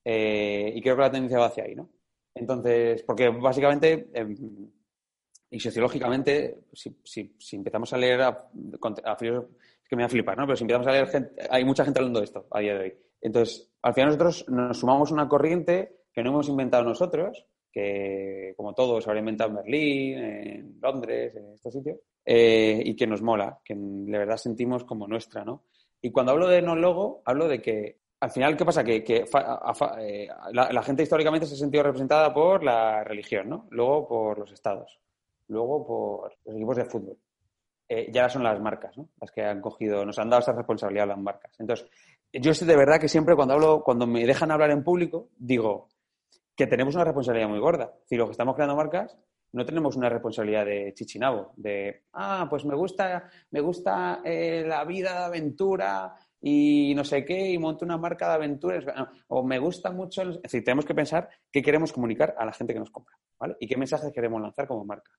[0.03, 1.91] Eh, y creo que la tendencia va hacia ahí, ¿no?
[2.33, 4.35] Entonces, porque básicamente em,
[5.49, 10.45] y sociológicamente, si, si, empezamos a leer a, es que me va a flipar, ¿no?
[10.45, 12.79] Pero si empezamos a leer gente, hay mucha gente hablando de esto a día de
[12.83, 12.93] hoy.
[13.21, 18.73] Entonces, al final nosotros nos sumamos una corriente que no hemos inventado nosotros, que como
[18.73, 23.21] todos se habrá inventado en Berlín, en Londres, en estos sitios, eh, y que nos
[23.21, 25.63] mola, que de verdad sentimos como nuestra, ¿no?
[26.01, 28.83] Y cuando hablo de no logo, hablo de que al final, ¿qué pasa?
[28.83, 33.67] Que, eh, la, la, gente históricamente se ha sentido representada por la religión, ¿no?
[33.69, 34.99] Luego por los estados
[35.47, 37.17] luego por los equipos de fútbol.
[37.89, 39.09] Eh, ya son las marcas, ¿no?
[39.21, 41.53] Las que han cogido, nos han dado esa responsabilidad a las marcas.
[41.57, 41.87] Entonces,
[42.33, 45.87] yo de verdad que siempre cuando hablo, cuando me dejan hablar en público, digo
[46.55, 47.93] que tenemos una responsabilidad muy gorda.
[48.05, 49.17] Si los que estamos creando marcas,
[49.53, 54.83] no tenemos una responsabilidad de chichinabo, de, ah, pues me gusta, me gusta eh, la
[54.83, 58.85] vida de aventura y no sé qué, y monto una marca de aventuras,
[59.27, 62.73] o me gusta mucho, es decir, tenemos que pensar qué queremos comunicar a la gente
[62.73, 63.55] que nos compra, ¿vale?
[63.59, 65.11] Y qué mensajes queremos lanzar como marca.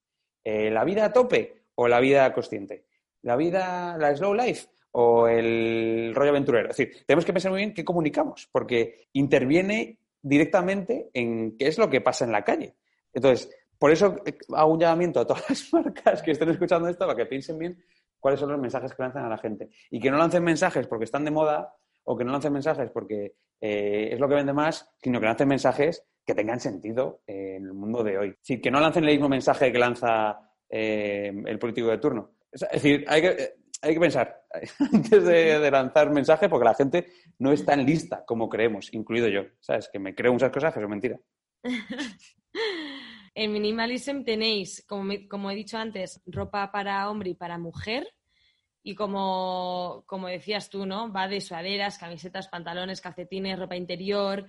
[0.45, 2.87] Eh, ¿La vida a tope o la vida consciente?
[3.23, 6.71] ¿La vida, la slow life o el rollo aventurero?
[6.71, 11.79] Es decir, tenemos que pensar muy bien qué comunicamos, porque interviene directamente en qué es
[11.79, 12.77] lo que pasa en la calle.
[13.13, 14.17] Entonces, por eso
[14.55, 17.83] hago un llamamiento a todas las marcas que estén escuchando esto para que piensen bien
[18.19, 19.71] cuáles son los mensajes que lanzan a la gente.
[19.91, 21.75] Y que no lancen mensajes porque están de moda
[22.05, 25.49] o que no lancen mensajes porque eh, es lo que vende más, sino que lancen
[25.49, 28.35] mensajes que tengan sentido en el mundo de hoy.
[28.47, 30.39] Es que no lancen el mismo mensaje que lanza
[30.69, 32.33] eh, el político de turno.
[32.53, 34.43] Es decir, hay que, hay que pensar
[34.93, 37.07] antes de, lanzar mensajes porque la gente
[37.39, 39.45] no es tan lista como creemos, incluido yo.
[39.59, 39.89] ¿Sabes?
[39.91, 41.21] Que me creo muchas cosas que son mentiras.
[43.35, 48.07] en Minimalism tenéis, como, como, he dicho antes, ropa para hombre y para mujer.
[48.83, 51.11] Y como, como decías tú, ¿no?
[51.11, 54.47] Va de suaderas, camisetas, pantalones, calcetines, ropa interior,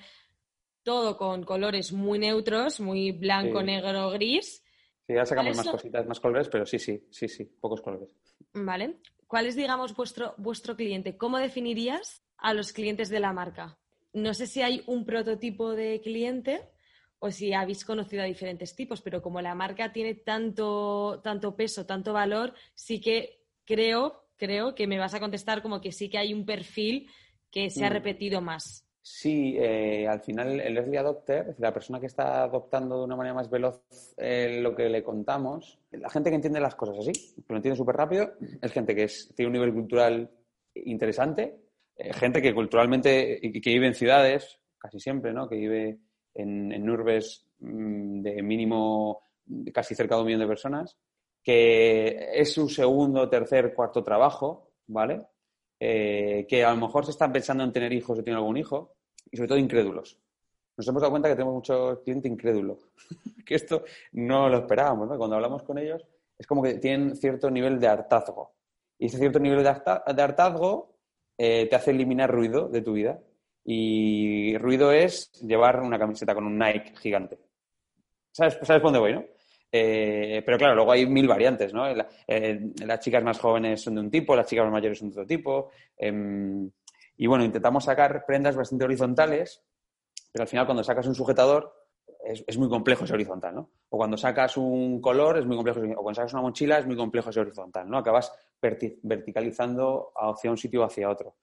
[0.89, 4.63] todo con colores muy neutros, muy blanco, negro, gris.
[5.05, 8.09] Sí, ya sacamos más cositas, más colores, pero sí, sí, sí, sí, pocos colores.
[8.53, 8.95] Vale.
[9.27, 11.15] ¿Cuál es, digamos, vuestro, vuestro cliente?
[11.15, 13.77] ¿Cómo definirías a los clientes de la marca?
[14.13, 16.71] No sé si hay un prototipo de cliente
[17.19, 21.85] o si habéis conocido a diferentes tipos, pero como la marca tiene tanto, tanto peso,
[21.85, 26.17] tanto valor, sí que creo, creo que me vas a contestar como que sí que
[26.17, 27.11] hay un perfil
[27.51, 27.93] que se ha mm.
[27.93, 28.88] repetido más.
[29.01, 33.33] Sí, eh, al final el early adopter, la persona que está adoptando de una manera
[33.33, 33.81] más veloz
[34.17, 37.77] eh, lo que le contamos, la gente que entiende las cosas así, que lo entiende
[37.77, 40.29] súper rápido, es gente que tiene un nivel cultural
[40.75, 41.59] interesante,
[41.95, 45.47] eh, gente que culturalmente, que vive en ciudades, casi siempre, ¿no?
[45.47, 45.99] Que vive
[46.33, 49.21] en, en urbes mm, de mínimo
[49.73, 50.97] casi cerca de un millón de personas,
[51.41, 55.21] que es su segundo, tercer, cuarto trabajo, ¿vale?
[55.79, 58.95] Eh, que a lo mejor se están pensando en tener hijos o tienen algún hijo,
[59.31, 60.17] y sobre todo incrédulos.
[60.75, 62.79] Nos hemos dado cuenta que tenemos mucho cliente incrédulo,
[63.45, 65.07] que esto no lo esperábamos.
[65.17, 66.05] Cuando hablamos con ellos
[66.37, 68.55] es como que tienen cierto nivel de hartazgo.
[68.97, 69.69] Y ese cierto nivel de,
[70.23, 70.95] hartazgo
[71.37, 73.19] eh, te hace eliminar ruido de tu vida.
[73.65, 77.39] Y ruido es llevar una camiseta con un Nike gigante.
[78.31, 79.25] ¿Sabes, ¿Sabes dónde voy, no?
[79.71, 81.87] Eh, pero claro, luego hay mil variantes, ¿no?
[81.87, 85.13] Eh, las chicas más jóvenes son de un tipo, las chicas más mayores son de
[85.13, 85.69] otro tipo.
[85.97, 86.69] Em,
[87.17, 89.63] y bueno, intentamos sacar prendas bastante horizontales,
[90.31, 91.73] pero al final cuando sacas un sujetador
[92.23, 93.71] es, muy complejo ese horizontal, ¿no?
[93.89, 96.95] O cuando sacas un color es muy complejo, o cuando sacas una mochila es muy
[96.95, 97.97] complejo ese horizontal, ¿no?
[97.97, 101.35] Acabas verticalizando hacia un sitio o hacia otro.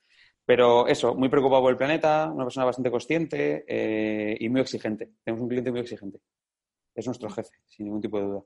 [0.44, 5.10] Pero eso, muy preocupado por el planeta, una persona bastante consciente eh, y muy exigente.
[5.24, 6.20] Tenemos un cliente muy exigente
[6.96, 8.42] es nuestro jefe, sin ningún tipo de duda.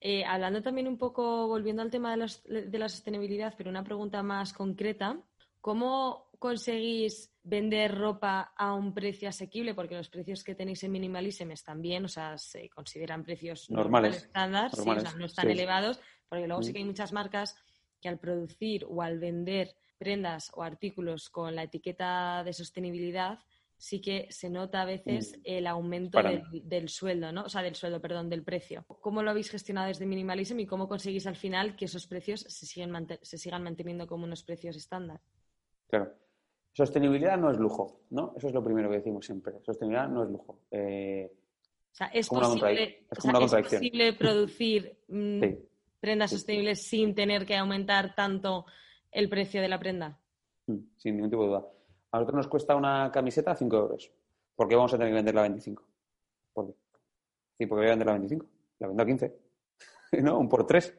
[0.00, 4.22] Eh, hablando también un poco, volviendo al tema de, de, la sostenibilidad, pero una pregunta
[4.22, 5.22] más concreta,
[5.60, 9.74] ¿cómo conseguís vender ropa a un precio asequible?
[9.74, 14.16] Porque los precios que tenéis en Minimalism están bien, o sea, se consideran precios normales,
[14.24, 14.70] estándar,
[15.16, 17.56] no están elevados, porque luego sí que hay muchas marcas
[18.00, 23.38] que al producir o al vender prendas o artículos con la etiqueta de sostenibilidad,
[23.82, 25.40] sí que se nota a veces mm.
[25.42, 26.20] el aumento
[26.52, 27.42] del, sueldo, ¿no?
[27.42, 28.84] O sea, del sueldo, perdón, del precio.
[28.86, 32.64] ¿Cómo lo habéis gestionado desde Minimalism y cómo conseguís al final que esos precios se,
[32.66, 35.20] se sigan manteniendo como unos precios estándar?
[35.88, 36.12] Claro.
[36.72, 38.34] Sostenibilidad no es lujo, ¿no?
[38.36, 39.54] Eso es lo primero que decimos siempre.
[39.64, 40.60] Sostenibilidad no es lujo.
[40.70, 41.32] Eh,
[41.90, 45.42] o sea, es, posible, posible, producir mm,
[45.98, 48.64] prendas sostenibles sin tener que aumentar tanto
[49.10, 50.20] el precio de la prenda.
[50.68, 51.66] Mm, sin ningún tipo de duda.
[52.12, 54.12] A nosotros nos cuesta una camiseta 5 euros.
[54.54, 55.82] ¿Por qué vamos a tener que venderla a 25?
[56.52, 56.74] ¿Por qué?
[57.56, 58.46] Sí, porque voy a venderla a 25.
[58.80, 59.36] La vendo a 15.
[60.22, 60.38] ¿No?
[60.38, 60.98] Un por 3.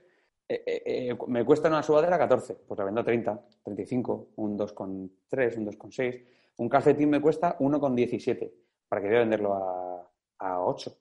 [0.50, 2.56] Eh, eh, eh, me cuesta una sudadera 14.
[2.68, 6.26] Pues la vendo a 30, 35, un 2,3, un 2,6.
[6.58, 8.52] Un calcetín me cuesta 1,17.
[8.90, 10.98] ¿Para que voy a venderlo a, a 8?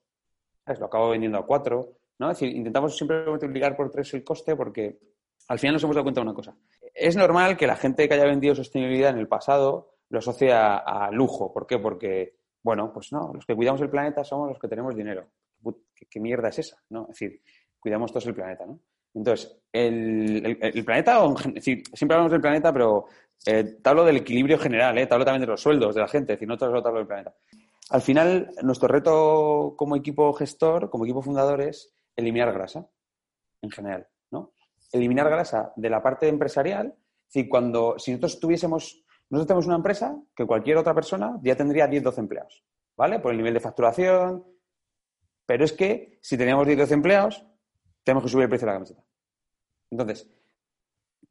[0.79, 1.93] Lo acabo vendiendo a 4.
[2.19, 2.31] ¿no?
[2.31, 4.99] Es decir, intentamos siempre multiplicar por 3 el coste porque
[5.49, 6.55] al final nos hemos dado cuenta de una cosa.
[6.93, 11.11] Es normal que la gente que haya vendido sostenibilidad en el pasado lo asocia a,
[11.11, 11.51] lujo.
[11.51, 11.79] ¿Por qué?
[11.79, 15.27] Porque, bueno, pues no, los que cuidamos el planeta somos los que tenemos dinero.
[16.11, 16.77] ¿Qué, mierda es esa?
[16.91, 17.05] ¿no?
[17.05, 17.41] Es decir,
[17.81, 18.79] cuidamos todos el planeta, ¿no?
[19.15, 21.23] Entonces, el, planeta,
[21.63, 23.07] siempre hablamos del planeta, pero
[23.47, 26.09] eh, te hablo del equilibrio general, eh, te hablo también de los sueldos de la
[26.09, 27.35] gente, es decir, no te hablo del planeta.
[27.91, 32.87] Al final, nuestro reto como equipo gestor, como equipo fundador, es eliminar grasa,
[33.63, 34.53] en general, ¿no?
[34.93, 36.95] Eliminar grasa de la parte empresarial,
[37.33, 41.87] es cuando, si nosotros tuviésemos nosotros tenemos una empresa que cualquier otra persona ya tendría
[41.87, 42.63] 10, 12 empleados,
[42.99, 43.19] ¿vale?
[43.19, 44.45] Por el nivel de facturación.
[45.47, 47.47] Pero es que si teníamos 10, 12 empleados,
[48.05, 49.03] tenemos que subir el precio de la camiseta.
[49.91, 50.29] Entonces,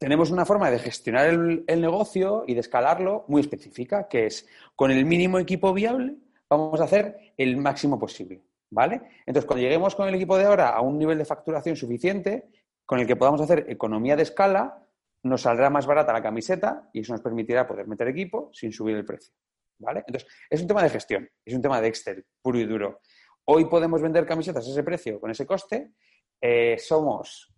[0.00, 4.90] tenemos una forma de gestionar el, negocio y de escalarlo muy específica, que es con
[4.90, 6.16] el mínimo equipo viable
[6.48, 9.00] vamos a hacer el máximo posible, ¿vale?
[9.26, 12.50] Entonces, cuando lleguemos con el equipo de ahora a un nivel de facturación suficiente,
[12.84, 14.82] con el que podamos hacer economía de escala,
[15.24, 18.96] nos saldrá más barata la camiseta y eso nos permitirá poder meter equipo sin subir
[18.96, 19.34] el precio.
[19.78, 20.04] ¿Vale?
[20.06, 23.00] Entonces, es un tema de gestión, es un tema de Excel, puro y duro.
[23.46, 25.92] Hoy podemos vender camisetas a ese precio, con ese coste.
[26.40, 27.52] Eh, somos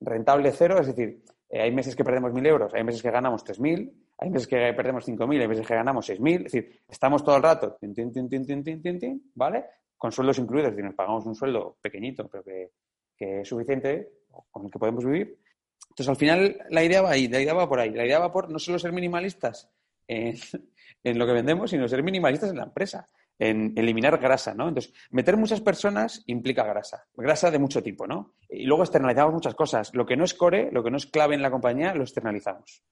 [0.00, 3.44] rentable cero, es decir, eh, hay meses que perdemos mil euros, hay meses que ganamos
[3.44, 6.36] 3.000, hay meses que perdemos 5.000, hay meses que ganamos 6.000.
[6.46, 7.76] Es decir, estamos todo el rato,
[9.34, 9.64] ¿vale?
[9.96, 12.70] Con sueldos incluidos, es decir, nos pagamos un sueldo pequeñito, pero que,
[13.16, 14.12] que es suficiente,
[14.50, 15.43] con el que podemos vivir
[15.94, 17.90] entonces, al final, la idea va ahí, la idea va por ahí.
[17.90, 19.70] La idea va por no solo ser minimalistas
[20.08, 23.06] en, lo que vendemos, sino ser minimalistas en la empresa,
[23.38, 24.66] en eliminar grasa, ¿no?
[24.68, 28.34] Entonces, meter muchas personas implica grasa, grasa de mucho tipo, ¿no?
[28.48, 29.94] Y luego externalizamos muchas cosas.
[29.94, 32.82] Lo que no es core, lo que no es clave en la compañía, lo externalizamos.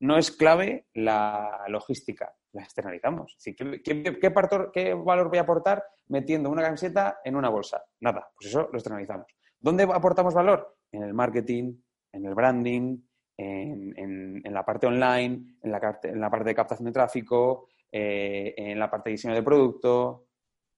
[0.00, 3.36] No es clave la logística, la externalizamos.
[3.44, 7.84] ¿qué, qué valor voy a aportar metiendo una camiseta en una bolsa?
[8.00, 9.26] Nada, pues eso lo externalizamos.
[9.60, 10.74] ¿Dónde aportamos valor?
[10.90, 11.74] En el marketing,
[12.12, 12.98] en el branding,
[13.36, 18.78] en, la parte online, en la, en la, parte de captación de tráfico, eh, en
[18.78, 20.26] la parte de diseño de producto.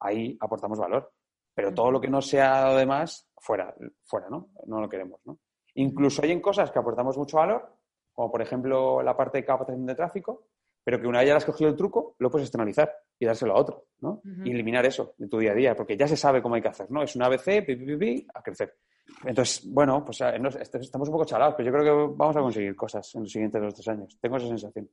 [0.00, 1.12] Ahí aportamos valor.
[1.54, 4.50] Pero todo lo que no sea lo demás, fuera, fuera, ¿no?
[4.66, 5.38] No lo queremos, ¿no?
[5.74, 7.76] Incluso hay en cosas que aportamos mucho valor,
[8.12, 10.46] como por ejemplo la parte de captación de tráfico,
[10.84, 13.60] pero que una vez ya has cogido el truco, lo puedes externalizar y dárselo a
[13.60, 14.20] otro, ¿no?
[14.44, 16.68] Y eliminar eso de tu día a día, porque ya se sabe cómo hay que
[16.68, 17.02] hacer, ¿no?
[17.02, 18.74] Es una ABC, pi, a crecer.
[19.24, 20.20] Entonces, bueno, pues
[20.60, 23.30] este, estamos un poco chalados, pero yo creo que vamos a conseguir cosas en los
[23.30, 24.18] siguientes dos tres años.
[24.20, 24.90] Tengo esa sensación.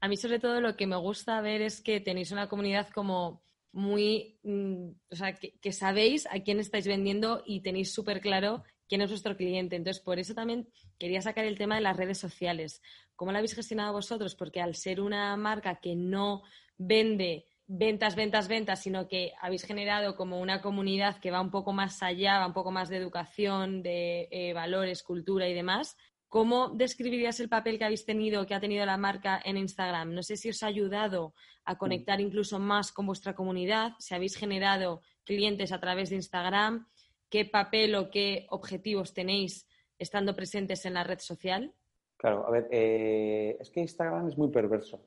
[0.00, 3.42] A mí, sobre todo, lo que me gusta ver es que tenéis una comunidad como
[3.72, 4.38] muy.
[4.42, 9.10] Mm, o sea, que, sabéis a quién estáis vendiendo y tenéis súper claro quién es
[9.10, 9.76] vuestro cliente.
[9.76, 12.82] Entonces, por eso también quería sacar el tema de las redes sociales.
[13.14, 14.34] ¿Cómo lo habéis gestionado vosotros?
[14.34, 16.42] Porque al ser una marca que no
[16.76, 21.72] vende ventas, ventas, ventas, sino que habéis generado como una comunidad que va un poco
[21.72, 25.96] más allá, va un poco más de educación, de eh, valores, cultura y demás.
[26.28, 30.12] ¿Cómo describirías el papel que habéis tenido, que ha tenido la marca en Instagram?
[30.12, 34.36] No sé si os ha ayudado a conectar incluso más con vuestra comunidad, si habéis
[34.36, 36.86] generado clientes a través de Instagram,
[37.28, 39.66] qué papel o qué objetivos tenéis
[39.98, 41.74] estando presentes en la red social.
[42.16, 45.02] Claro, a ver, eh, es que Instagram es muy perverso,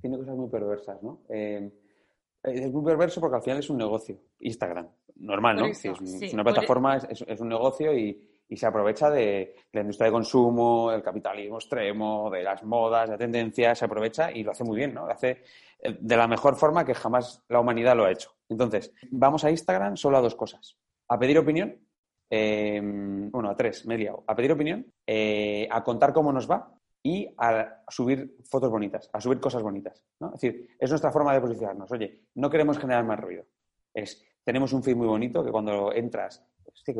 [0.00, 1.22] tiene cosas muy perversas, ¿no?
[1.28, 1.70] Eh,
[2.42, 5.66] es muy perverso porque al final es un negocio, Instagram, normal, ¿no?
[5.66, 5.84] es,
[6.32, 11.56] una plataforma, es, un negocio y, se aprovecha de la industria de consumo, el capitalismo
[11.56, 15.06] extremo, de las modas, de tendencias, se aprovecha y lo hace muy bien, ¿no?
[15.06, 15.42] Lo hace
[15.78, 18.36] eh, de la mejor forma que jamás la humanidad lo ha hecho.
[18.50, 20.76] Entonces, vamos a Instagram solo a dos cosas.
[21.08, 21.78] A pedir opinión,
[22.28, 24.22] em, bueno, a tres, me he liado.
[24.26, 29.20] A pedir opinión, eh, a contar cómo nos va y a subir fotos bonitas, a
[29.20, 30.04] subir cosas bonitas.
[30.20, 30.28] ¿no?
[30.28, 31.90] Es decir, es nuestra forma de posicionarnos.
[31.90, 33.44] Oye, no queremos generar más ruido.
[33.92, 36.44] Es, tenemos un feed muy bonito que cuando entras,
[36.84, 36.94] que,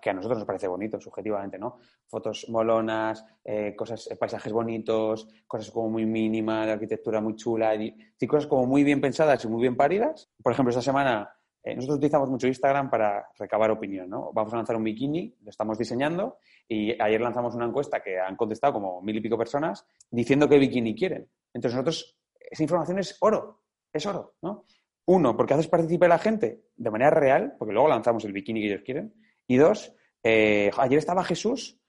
[0.00, 1.78] que a nosotros nos parece bonito, subjetivamente, ¿no?
[2.06, 7.74] Fotos molonas, eh, cosas, eh, paisajes bonitos, cosas como muy mínimas, de arquitectura muy chula,
[7.74, 7.96] y,
[8.26, 10.30] cosas como muy bien pensadas y muy bien paridas.
[10.42, 11.35] Por ejemplo, esta semana
[11.66, 14.30] eh, nosotros utilizamos mucho Instagram para recabar opinión, ¿no?
[14.32, 18.36] Vamos a lanzar un bikini, lo estamos diseñando y ayer lanzamos una encuesta que han
[18.36, 21.28] contestado como mil y pico personas diciendo qué bikini quieren.
[21.52, 24.64] Entonces nosotros, esa información es oro, es oro, ¿no?
[25.06, 28.60] Uno, porque haces participar a la gente de manera real, porque luego lanzamos el bikini
[28.60, 29.14] que ellos quieren.
[29.48, 31.80] Y dos, eh, ayer estaba Jesús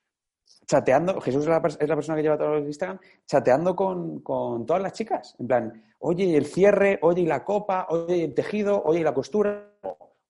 [0.65, 5.35] chateando, Jesús es la, persona que lleva todo el Instagram, chateando con, todas las chicas.
[5.39, 9.73] En plan, oye, el cierre, oye, la copa, oye, el tejido, oye, la costura.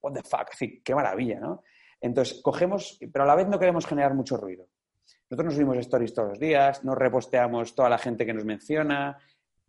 [0.01, 0.49] What the fuck,
[0.83, 1.63] qué maravilla, ¿no?
[1.99, 4.67] Entonces, cogemos, pero a la vez no queremos generar mucho ruido.
[5.29, 9.17] Nosotros nos subimos stories todos los días, nos reposteamos toda la gente que nos menciona.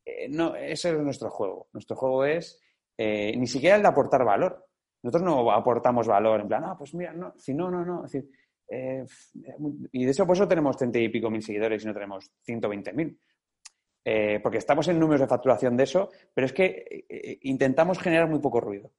[0.04, 1.68] Eh, no, ese es nuestro juego.
[1.72, 2.60] Nuestro juego es
[2.96, 4.66] eh, ni siquiera el de aportar valor.
[5.02, 8.04] Nosotros no aportamos valor en plan, ah, pues mira, no, si no, no, no.
[8.04, 8.30] Es decir,
[8.68, 9.04] eh,
[9.92, 12.92] y de eso, por eso tenemos 30 y pico mil seguidores y no tenemos 120
[12.92, 13.18] mil.
[14.04, 18.28] Eh, porque estamos en números de facturación de eso, pero es que eh, intentamos generar
[18.28, 18.90] muy poco ruido.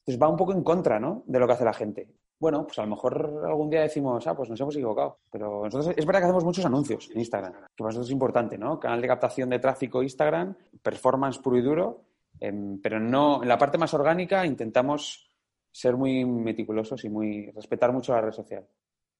[0.00, 1.22] Entonces va un poco en contra ¿no?
[1.26, 2.08] de lo que hace la gente.
[2.38, 5.20] Bueno, pues a lo mejor algún día decimos, ah, pues nos hemos equivocado.
[5.30, 8.58] Pero nosotros es verdad que hacemos muchos anuncios en Instagram, que para nosotros es importante,
[8.58, 8.78] ¿no?
[8.78, 12.04] Canal de captación de tráfico Instagram, performance puro y duro,
[12.40, 15.30] em, pero no, en la parte más orgánica intentamos
[15.76, 18.66] ser muy meticulosos y muy respetar mucho la red social.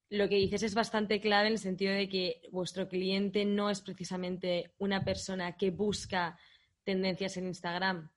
[0.08, 3.82] Lo que dices es bastante clave en el sentido de que vuestro cliente no es
[3.82, 6.38] precisamente una persona que busca
[6.82, 8.10] tendencias en Instagram,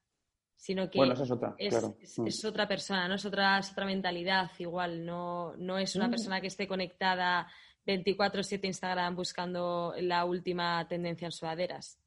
[0.56, 2.28] sino que es, otra, mm.
[2.28, 6.12] es, otra persona, no es otra, otra mentalidad igual, no, no es una mm.
[6.12, 7.45] persona que esté conectada
[7.86, 11.99] 24/7 Instagram buscando la última tendencia en sudaderas.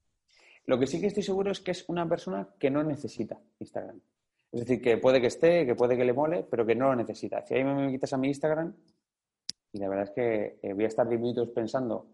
[0.65, 4.01] Lo que sí que estoy seguro es que es una persona que no necesita Instagram.
[4.53, 6.97] Es decir, que puede que esté, que puede que le mole, pero que no lo
[6.97, 7.45] necesita.
[7.47, 8.75] Si ahí me, quitas a mi Instagram,
[9.73, 12.07] y la verdad es que eh, voy a estar 10 minutos pensando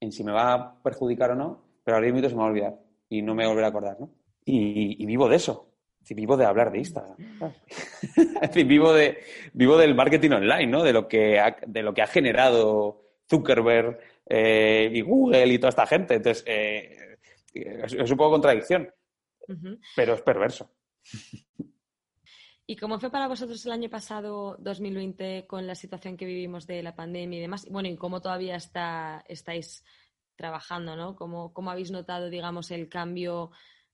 [0.00, 2.48] en si me va a perjudicar o no, pero a 10 minutos se me va
[2.48, 2.78] a olvidar
[3.10, 4.10] y no me voy a volver a acordar, ¿no?
[4.46, 5.66] Y, vivo de eso.
[6.02, 7.16] Es vivo de hablar de Instagram.
[8.16, 9.18] es decir, vivo, de,
[9.52, 10.82] vivo del marketing online, ¿no?
[10.82, 15.68] De lo que ha, de lo que ha generado Zuckerberg eh, y Google y toda
[15.68, 16.14] esta gente.
[16.14, 17.18] Entonces, eh,
[17.52, 18.90] es, un poco contradicción,
[19.94, 20.70] pero es perverso.
[22.70, 26.82] ¿Y cómo fue para vosotros el año pasado, 2020, con la situación que vivimos de
[26.82, 27.66] la pandemia y demás?
[27.70, 29.82] Bueno, y cómo todavía está, estáis
[30.36, 31.16] trabajando, ¿no?
[31.16, 33.52] ¿Cómo, habéis notado, digamos, el cambio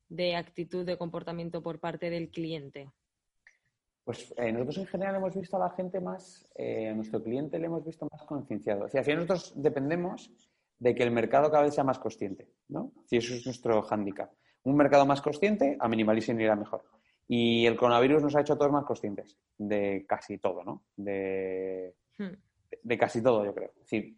[0.08, 2.90] de actitud, de comportamiento por parte del cliente?
[4.02, 7.60] Pues eh, nosotros en general hemos visto a la gente más, eh, a nuestro cliente
[7.60, 8.86] le hemos visto más concienciado.
[8.86, 10.32] O sea, final nosotros dependemos
[10.80, 12.92] de que el mercado cada vez sea más consciente, ¿no?
[13.06, 14.32] Si eso es nuestro hándicap.
[14.64, 16.84] Un mercado más consciente, a minimalism irá mejor.
[17.26, 20.84] Y el coronavirus nos ha hecho a todos más conscientes de casi todo, ¿no?
[20.96, 22.32] De, hmm.
[22.82, 23.70] de casi todo, yo creo.
[23.76, 24.16] Es decir,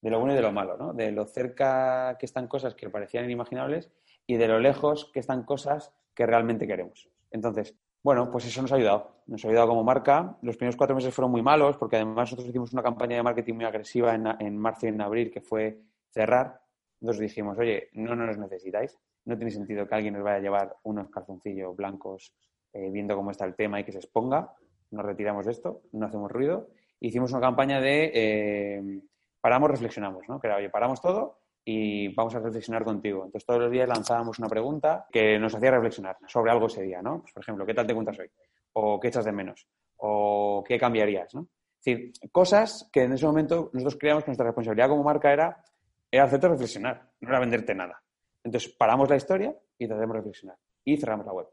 [0.00, 0.92] de lo bueno y de lo malo, ¿no?
[0.92, 3.90] De lo cerca que están cosas que parecían inimaginables
[4.26, 7.08] y de lo lejos que están cosas que realmente queremos.
[7.30, 9.22] Entonces, bueno, pues eso nos ha ayudado.
[9.26, 10.38] Nos ha ayudado como marca.
[10.42, 13.54] Los primeros cuatro meses fueron muy malos porque además nosotros hicimos una campaña de marketing
[13.54, 15.80] muy agresiva en, en marzo y en abril que fue
[16.10, 16.60] cerrar.
[17.00, 18.96] Entonces dijimos, oye, no, no nos necesitáis.
[19.26, 22.32] No tiene sentido que alguien nos vaya a llevar unos calzoncillos blancos
[22.72, 24.52] eh, viendo cómo está el tema y que se exponga.
[24.90, 26.68] Nos retiramos de esto, no hacemos ruido.
[27.00, 29.00] Hicimos una campaña de eh,
[29.40, 30.40] paramos, reflexionamos, ¿no?
[30.40, 33.24] Que era, oye, paramos todo y vamos a reflexionar contigo.
[33.24, 37.02] Entonces, todos los días lanzábamos una pregunta que nos hacía reflexionar sobre algo ese día,
[37.02, 37.20] ¿no?
[37.20, 38.30] Pues, por ejemplo, ¿qué tal te cuentas hoy?
[38.74, 39.66] ¿O qué echas de menos?
[39.96, 41.48] ¿O qué cambiarías, no?
[41.78, 45.64] Es decir, cosas que en ese momento nosotros creíamos que nuestra responsabilidad como marca era,
[46.10, 48.02] era hacerte reflexionar, no era venderte nada.
[48.46, 50.56] Entonces, paramos la historia y te hacemos reflexionar.
[50.84, 51.46] Y cerramos la web.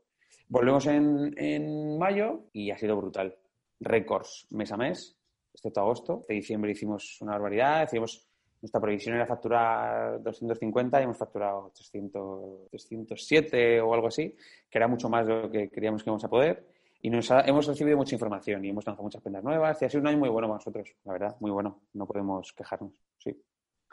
[0.48, 3.36] Volvemos en, en mayo y ha sido brutal.
[3.80, 5.18] Récords mes a mes,
[5.54, 6.22] excepto agosto.
[6.28, 8.28] De diciembre hicimos una barbaridad, hicimos
[8.62, 14.34] nuestra previsión era facturar 250 y hemos facturado 300, 307 o algo así,
[14.70, 16.66] que era mucho más de lo que creíamos que íbamos a poder.
[17.02, 20.02] Y nos hemos recibido mucha información y hemos lanzado muchas prendas nuevas y ha sido
[20.02, 21.82] un año muy bueno para nosotros, la verdad, muy bueno.
[21.94, 23.36] No podemos quejarnos, sí.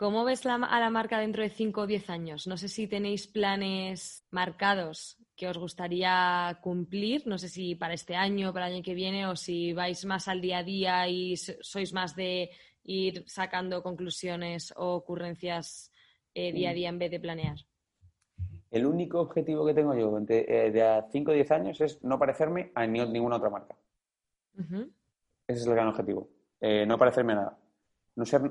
[0.01, 2.47] ¿Cómo ves a la marca dentro de 5 o 10 años?
[2.47, 8.17] No sé si tenéis planes marcados que os gustaría cumplir, no sé si para este
[8.17, 11.37] año, para el año que viene, o si vais más al día a día y
[11.37, 12.49] sois más de
[12.83, 15.93] ir sacando conclusiones o ocurrencias
[16.33, 17.59] eh, día a día en vez de planear?
[18.71, 22.19] El único objetivo que tengo yo de, eh, de 5 o 10 años es no
[22.19, 23.77] parecerme a ninguna otra marca.
[24.57, 26.27] Ese es el gran objetivo.
[26.59, 27.59] Eh, no parecerme a nada.
[28.17, 28.51] No ser.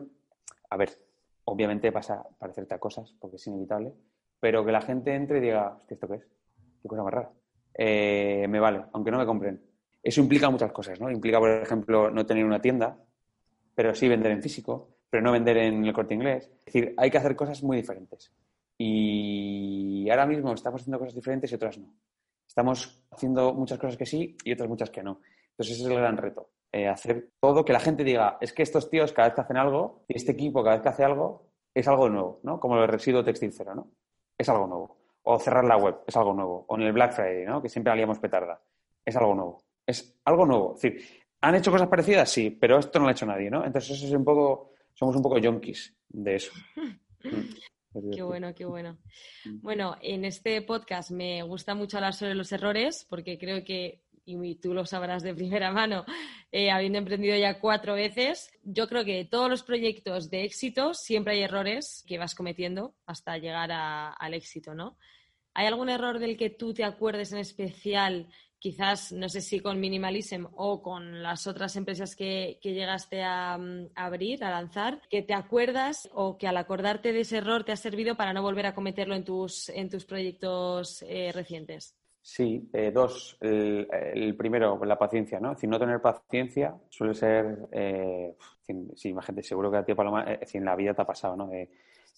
[0.69, 1.08] A ver,
[1.51, 3.93] obviamente vas a parecerte a cosas porque es inevitable,
[4.39, 6.27] pero que la gente entre y diga, ¿esto qué es?
[6.81, 7.31] Qué cosa más rara.
[7.77, 9.61] me vale, aunque no me compren.
[10.01, 11.11] Eso implica muchas cosas, ¿no?
[11.11, 12.97] Implica, por ejemplo, no tener una tienda,
[13.75, 16.49] pero sí vender en físico, pero no vender en el corte inglés.
[16.59, 18.31] Es decir, hay que hacer cosas muy diferentes.
[18.77, 21.93] Y ahora mismo estamos haciendo cosas diferentes y otras no.
[22.47, 25.19] Estamos haciendo muchas cosas que sí y otras muchas que no.
[25.51, 26.49] Entonces ese es el gran reto.
[26.71, 29.57] Eh, hacer todo que la gente diga, es que estos tíos cada vez que hacen
[29.57, 32.59] algo, y este equipo cada vez que hace algo, es algo nuevo, ¿no?
[32.59, 33.91] Como el residuo textil cero, ¿no?
[34.37, 34.97] Es algo nuevo.
[35.23, 36.65] O cerrar la web, es algo nuevo.
[36.67, 37.61] O en el Black Friday, ¿no?
[37.61, 38.61] Que siempre haríamos petarda.
[39.05, 39.63] Es algo nuevo.
[39.85, 40.75] Es algo nuevo.
[40.75, 42.29] Es decir, ¿Han hecho cosas parecidas?
[42.29, 43.63] Sí, pero esto no lo ha hecho nadie, ¿no?
[43.63, 46.51] Entonces eso es un poco, somos un poco yonkis de eso.
[48.13, 48.99] Qué bueno, qué bueno.
[49.45, 49.61] Mm.
[49.61, 54.55] Bueno, en este podcast me gusta mucho hablar sobre los errores porque creo que, y
[54.55, 56.05] tú lo sabrás de primera mano,
[56.51, 61.33] eh, habiendo emprendido ya cuatro veces, yo creo que todos los proyectos de éxito siempre
[61.33, 64.97] hay errores que vas cometiendo hasta llegar al éxito, ¿no?
[65.53, 68.27] ¿Hay algún error del que tú te acuerdes en especial
[68.59, 73.57] quizás, no sé si con Minimalism o con las otras empresas que, llegaste a,
[73.95, 77.77] abrir, a lanzar, que te acuerdas o que al acordarte de ese error te ha
[77.77, 81.98] servido para no volver a cometerlo en tus, en tus proyectos eh, recientes?
[82.21, 83.37] Sí, eh, dos.
[83.39, 85.53] El, primero, la paciencia, ¿no?
[85.53, 88.35] Es no tener paciencia suele ser, eh,
[88.95, 91.49] sí, imagínate, seguro que a ti, Paloma, eh, en la vida te ha pasado, ¿no?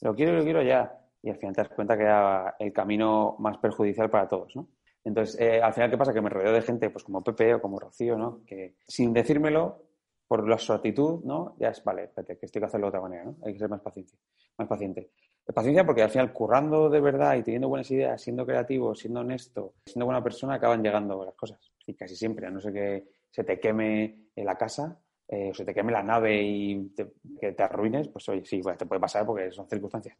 [0.01, 0.91] lo quiero, lo quiero ya.
[1.23, 4.67] Y al final te das cuenta que era el camino más perjudicial para todos, ¿no?
[5.03, 6.13] Entonces, eh, al final, ¿qué pasa?
[6.13, 8.43] Que me rodeo de gente, pues como Pepe o como Rocío, ¿no?
[8.45, 9.83] Que sin decírmelo,
[10.27, 11.55] por la, su actitud, ¿no?
[11.59, 13.35] Ya es, vale, espérate, que estoy que hacerlo de otra manera, ¿no?
[13.43, 14.13] Hay que ser más paciente.
[14.57, 15.11] Más paciente.
[15.53, 19.75] Paciencia porque al final, currando de verdad y teniendo buenas ideas, siendo creativo, siendo honesto,
[19.85, 21.59] siendo buena persona, acaban llegando las cosas.
[21.85, 25.53] Y casi siempre, a no ser que se te queme en la casa, eh, o
[25.53, 26.93] se te queme la nave y
[27.39, 30.17] que te arruines, pues oye, sí, te puede pasar porque son circunstancias.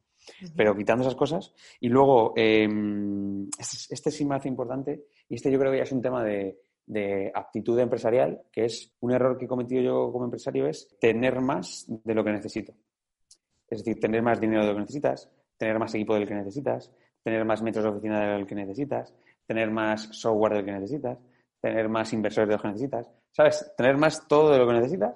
[0.55, 1.53] Pero quitando esas cosas.
[1.81, 5.83] Y luego, em, este, este, sí me hace importante, y este yo creo que ya
[5.83, 10.11] es un tema de, de aptitud empresarial, que es un error que he cometido yo
[10.11, 12.73] como empresario, es tener más de lo que necesito.
[13.71, 16.91] Es decir, tener más dinero de lo que necesitas, tener más equipo del que necesitas,
[17.23, 19.15] tener más metros de oficina del que necesitas,
[19.47, 21.17] tener más software del que necesitas,
[21.61, 23.73] tener más inversores de lo que necesitas, ¿sabes?
[23.77, 25.15] Tener más todo de lo que necesitas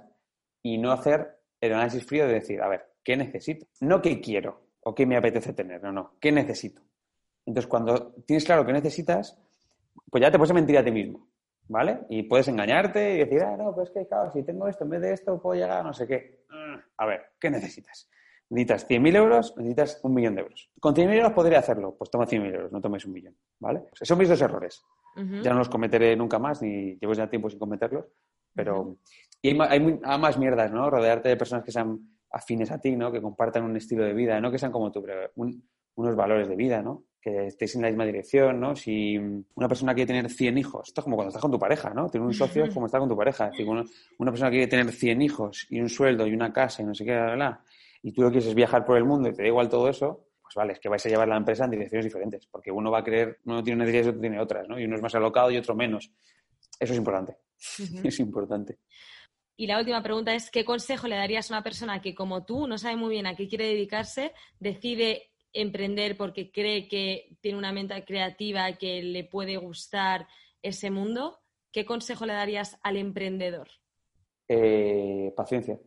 [0.62, 3.66] y no hacer el análisis frío de decir, a ver, ¿qué necesito?
[3.82, 6.82] No qué quiero o qué me apetece tener, no, no, ¿qué necesito?
[7.46, 9.38] Entonces, cuando tienes claro qué necesitas,
[10.10, 11.28] pues ya te puedes mentir a ti mismo,
[11.68, 12.02] ¿vale?
[12.10, 15.02] Y puedes engañarte y decir, ah, no, pues que, claro, si tengo esto, en vez
[15.02, 16.46] de esto puedo llegar a no sé qué.
[16.50, 18.10] Mm, a ver, ¿qué necesitas?
[18.50, 19.54] ¿Necesitas 100.000 euros?
[19.58, 20.70] ¿Necesitas un millón de euros?
[20.80, 21.96] Con 100.000 euros podría hacerlo.
[21.98, 23.86] Pues toma 100.000 euros, no tomes un millón, ¿vale?
[23.92, 24.84] Esos son mis dos errores.
[25.16, 28.06] Ya no los cometeré nunca más, ni llevo ya tiempo sin cometerlos,
[28.54, 28.98] pero...
[29.42, 29.80] Y hay,
[30.20, 30.90] más mierdas, ¿no?
[30.90, 32.00] Rodearte de personas que sean
[32.32, 33.12] afines a ti, ¿no?
[33.12, 36.56] Que compartan un estilo de vida, no que sean como tú, pero unos valores de
[36.56, 37.06] vida, ¿no?
[37.22, 38.76] Que estéis en la misma dirección, ¿no?
[38.76, 41.94] Si una persona quiere tener 100 hijos, esto es como cuando estás con tu pareja,
[41.94, 42.10] ¿no?
[42.10, 43.46] Tener un socio es como estar con tu pareja.
[43.46, 46.86] Es decir, una, persona quiere tener 100 hijos y un sueldo y una casa y
[46.86, 47.62] no sé qué, bla,
[48.06, 50.54] y tú lo quieres viajar por el mundo y te da igual todo eso, pues
[50.54, 53.04] vale, es que vais a llevar la empresa en direcciones diferentes, porque uno va a
[53.04, 54.80] creer, uno tiene necesidades y otro tiene otras, ¿no?
[54.80, 56.12] Y uno es más alocado y otro menos.
[56.80, 57.38] Eso es importante.
[58.04, 58.78] Es importante.
[59.58, 62.68] Y la última pregunta es, ¿qué consejo le darías a una persona que como tú
[62.68, 67.72] no sabe muy bien a qué quiere dedicarse, decide emprender porque cree que tiene una
[67.72, 70.28] mente creativa, que le puede gustar
[70.62, 71.40] ese mundo?
[71.72, 73.68] ¿Qué consejo le darías al emprendedor?
[74.48, 75.80] Eh, paciencia.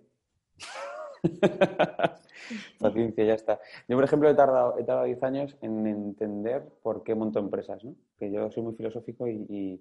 [2.79, 3.61] paciencia, ya está.
[3.89, 7.85] Yo, por ejemplo, he tardado, he tardado 10 años en entender por qué monto empresas,
[7.85, 7.95] ¿no?
[8.19, 9.81] Que yo soy muy filosófico y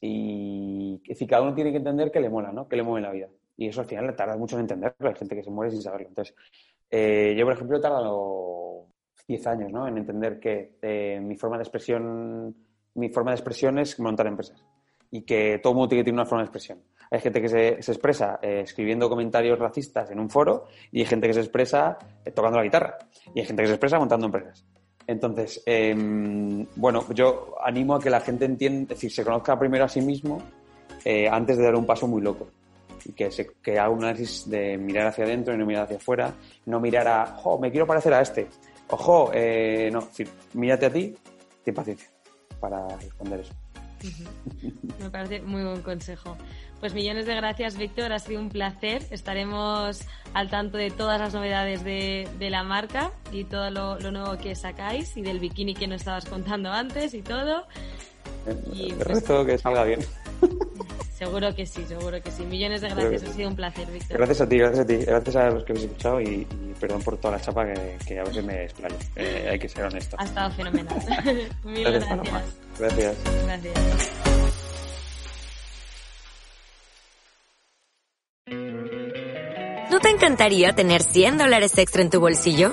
[0.00, 2.66] y es decir, cada uno tiene que entender que le mola, ¿no?
[2.68, 3.28] Que le mueve la vida.
[3.56, 5.08] Y eso al final le tarda mucho en entenderlo.
[5.08, 6.08] Hay gente que se muere sin saberlo.
[6.08, 6.34] Entonces,
[6.90, 8.86] eh, yo, por ejemplo, he tardado
[9.28, 9.86] 10 años, ¿no?
[9.86, 12.56] En entender que eh, mi forma de expresión,
[12.94, 14.64] mi forma de expresión es montar empresas.
[15.10, 16.82] Y que todo mundo tiene que tener una forma de expresión.
[17.10, 21.26] Hay gente que se, expresa eh, escribiendo comentarios racistas en un foro y hay gente
[21.26, 21.98] que se expresa
[22.34, 22.98] tocando la guitarra.
[23.34, 24.64] Y hay gente que se expresa montando empresas.
[25.06, 29.84] Entonces, em, bueno, yo animo a que la gente entienda, es decir, se conozca primero
[29.84, 30.40] a sí mismo
[31.04, 32.48] eh, antes de dar un paso muy loco.
[33.04, 35.96] Y que, se, que haga un análisis de mirar hacia adentro y no mirar hacia
[35.96, 36.32] afuera.
[36.66, 38.46] No mirar a, jo, me quiero parecer a este.
[38.88, 41.16] Ojo, eh, no, es decir, mírate a ti,
[41.64, 42.08] ten paciencia
[42.60, 43.54] para responder eso.
[44.98, 46.36] Me parece muy buen consejo.
[46.80, 48.12] Pues millones de gracias, Víctor.
[48.12, 49.02] Ha sido un placer.
[49.10, 50.00] Estaremos
[50.32, 55.16] al tanto de todas las novedades de, la marca y todo lo, nuevo que sacáis
[55.16, 57.66] y del bikini que nos estabas contando antes y todo.
[58.72, 60.00] Y pues, que salga bien.
[61.20, 62.46] Seguro que sí, seguro que sí.
[62.46, 63.24] Millones de gracias.
[63.24, 64.16] Ha sido un placer, Víctor.
[64.16, 64.96] Gracias a ti, gracias a ti.
[64.96, 66.46] Gracias a los que habéis escuchado y,
[66.80, 67.66] perdón por toda la chapa
[68.06, 68.96] que, a veces me explayo.
[69.16, 70.16] Eh, hay que ser honesto.
[70.18, 70.96] Ha estado fenomenal.
[71.64, 72.56] Mil gracias.
[72.78, 73.16] Gracias.
[73.44, 73.74] Gracias.
[79.90, 82.72] ¿No te encantaría tener 100 dólares extra en tu bolsillo?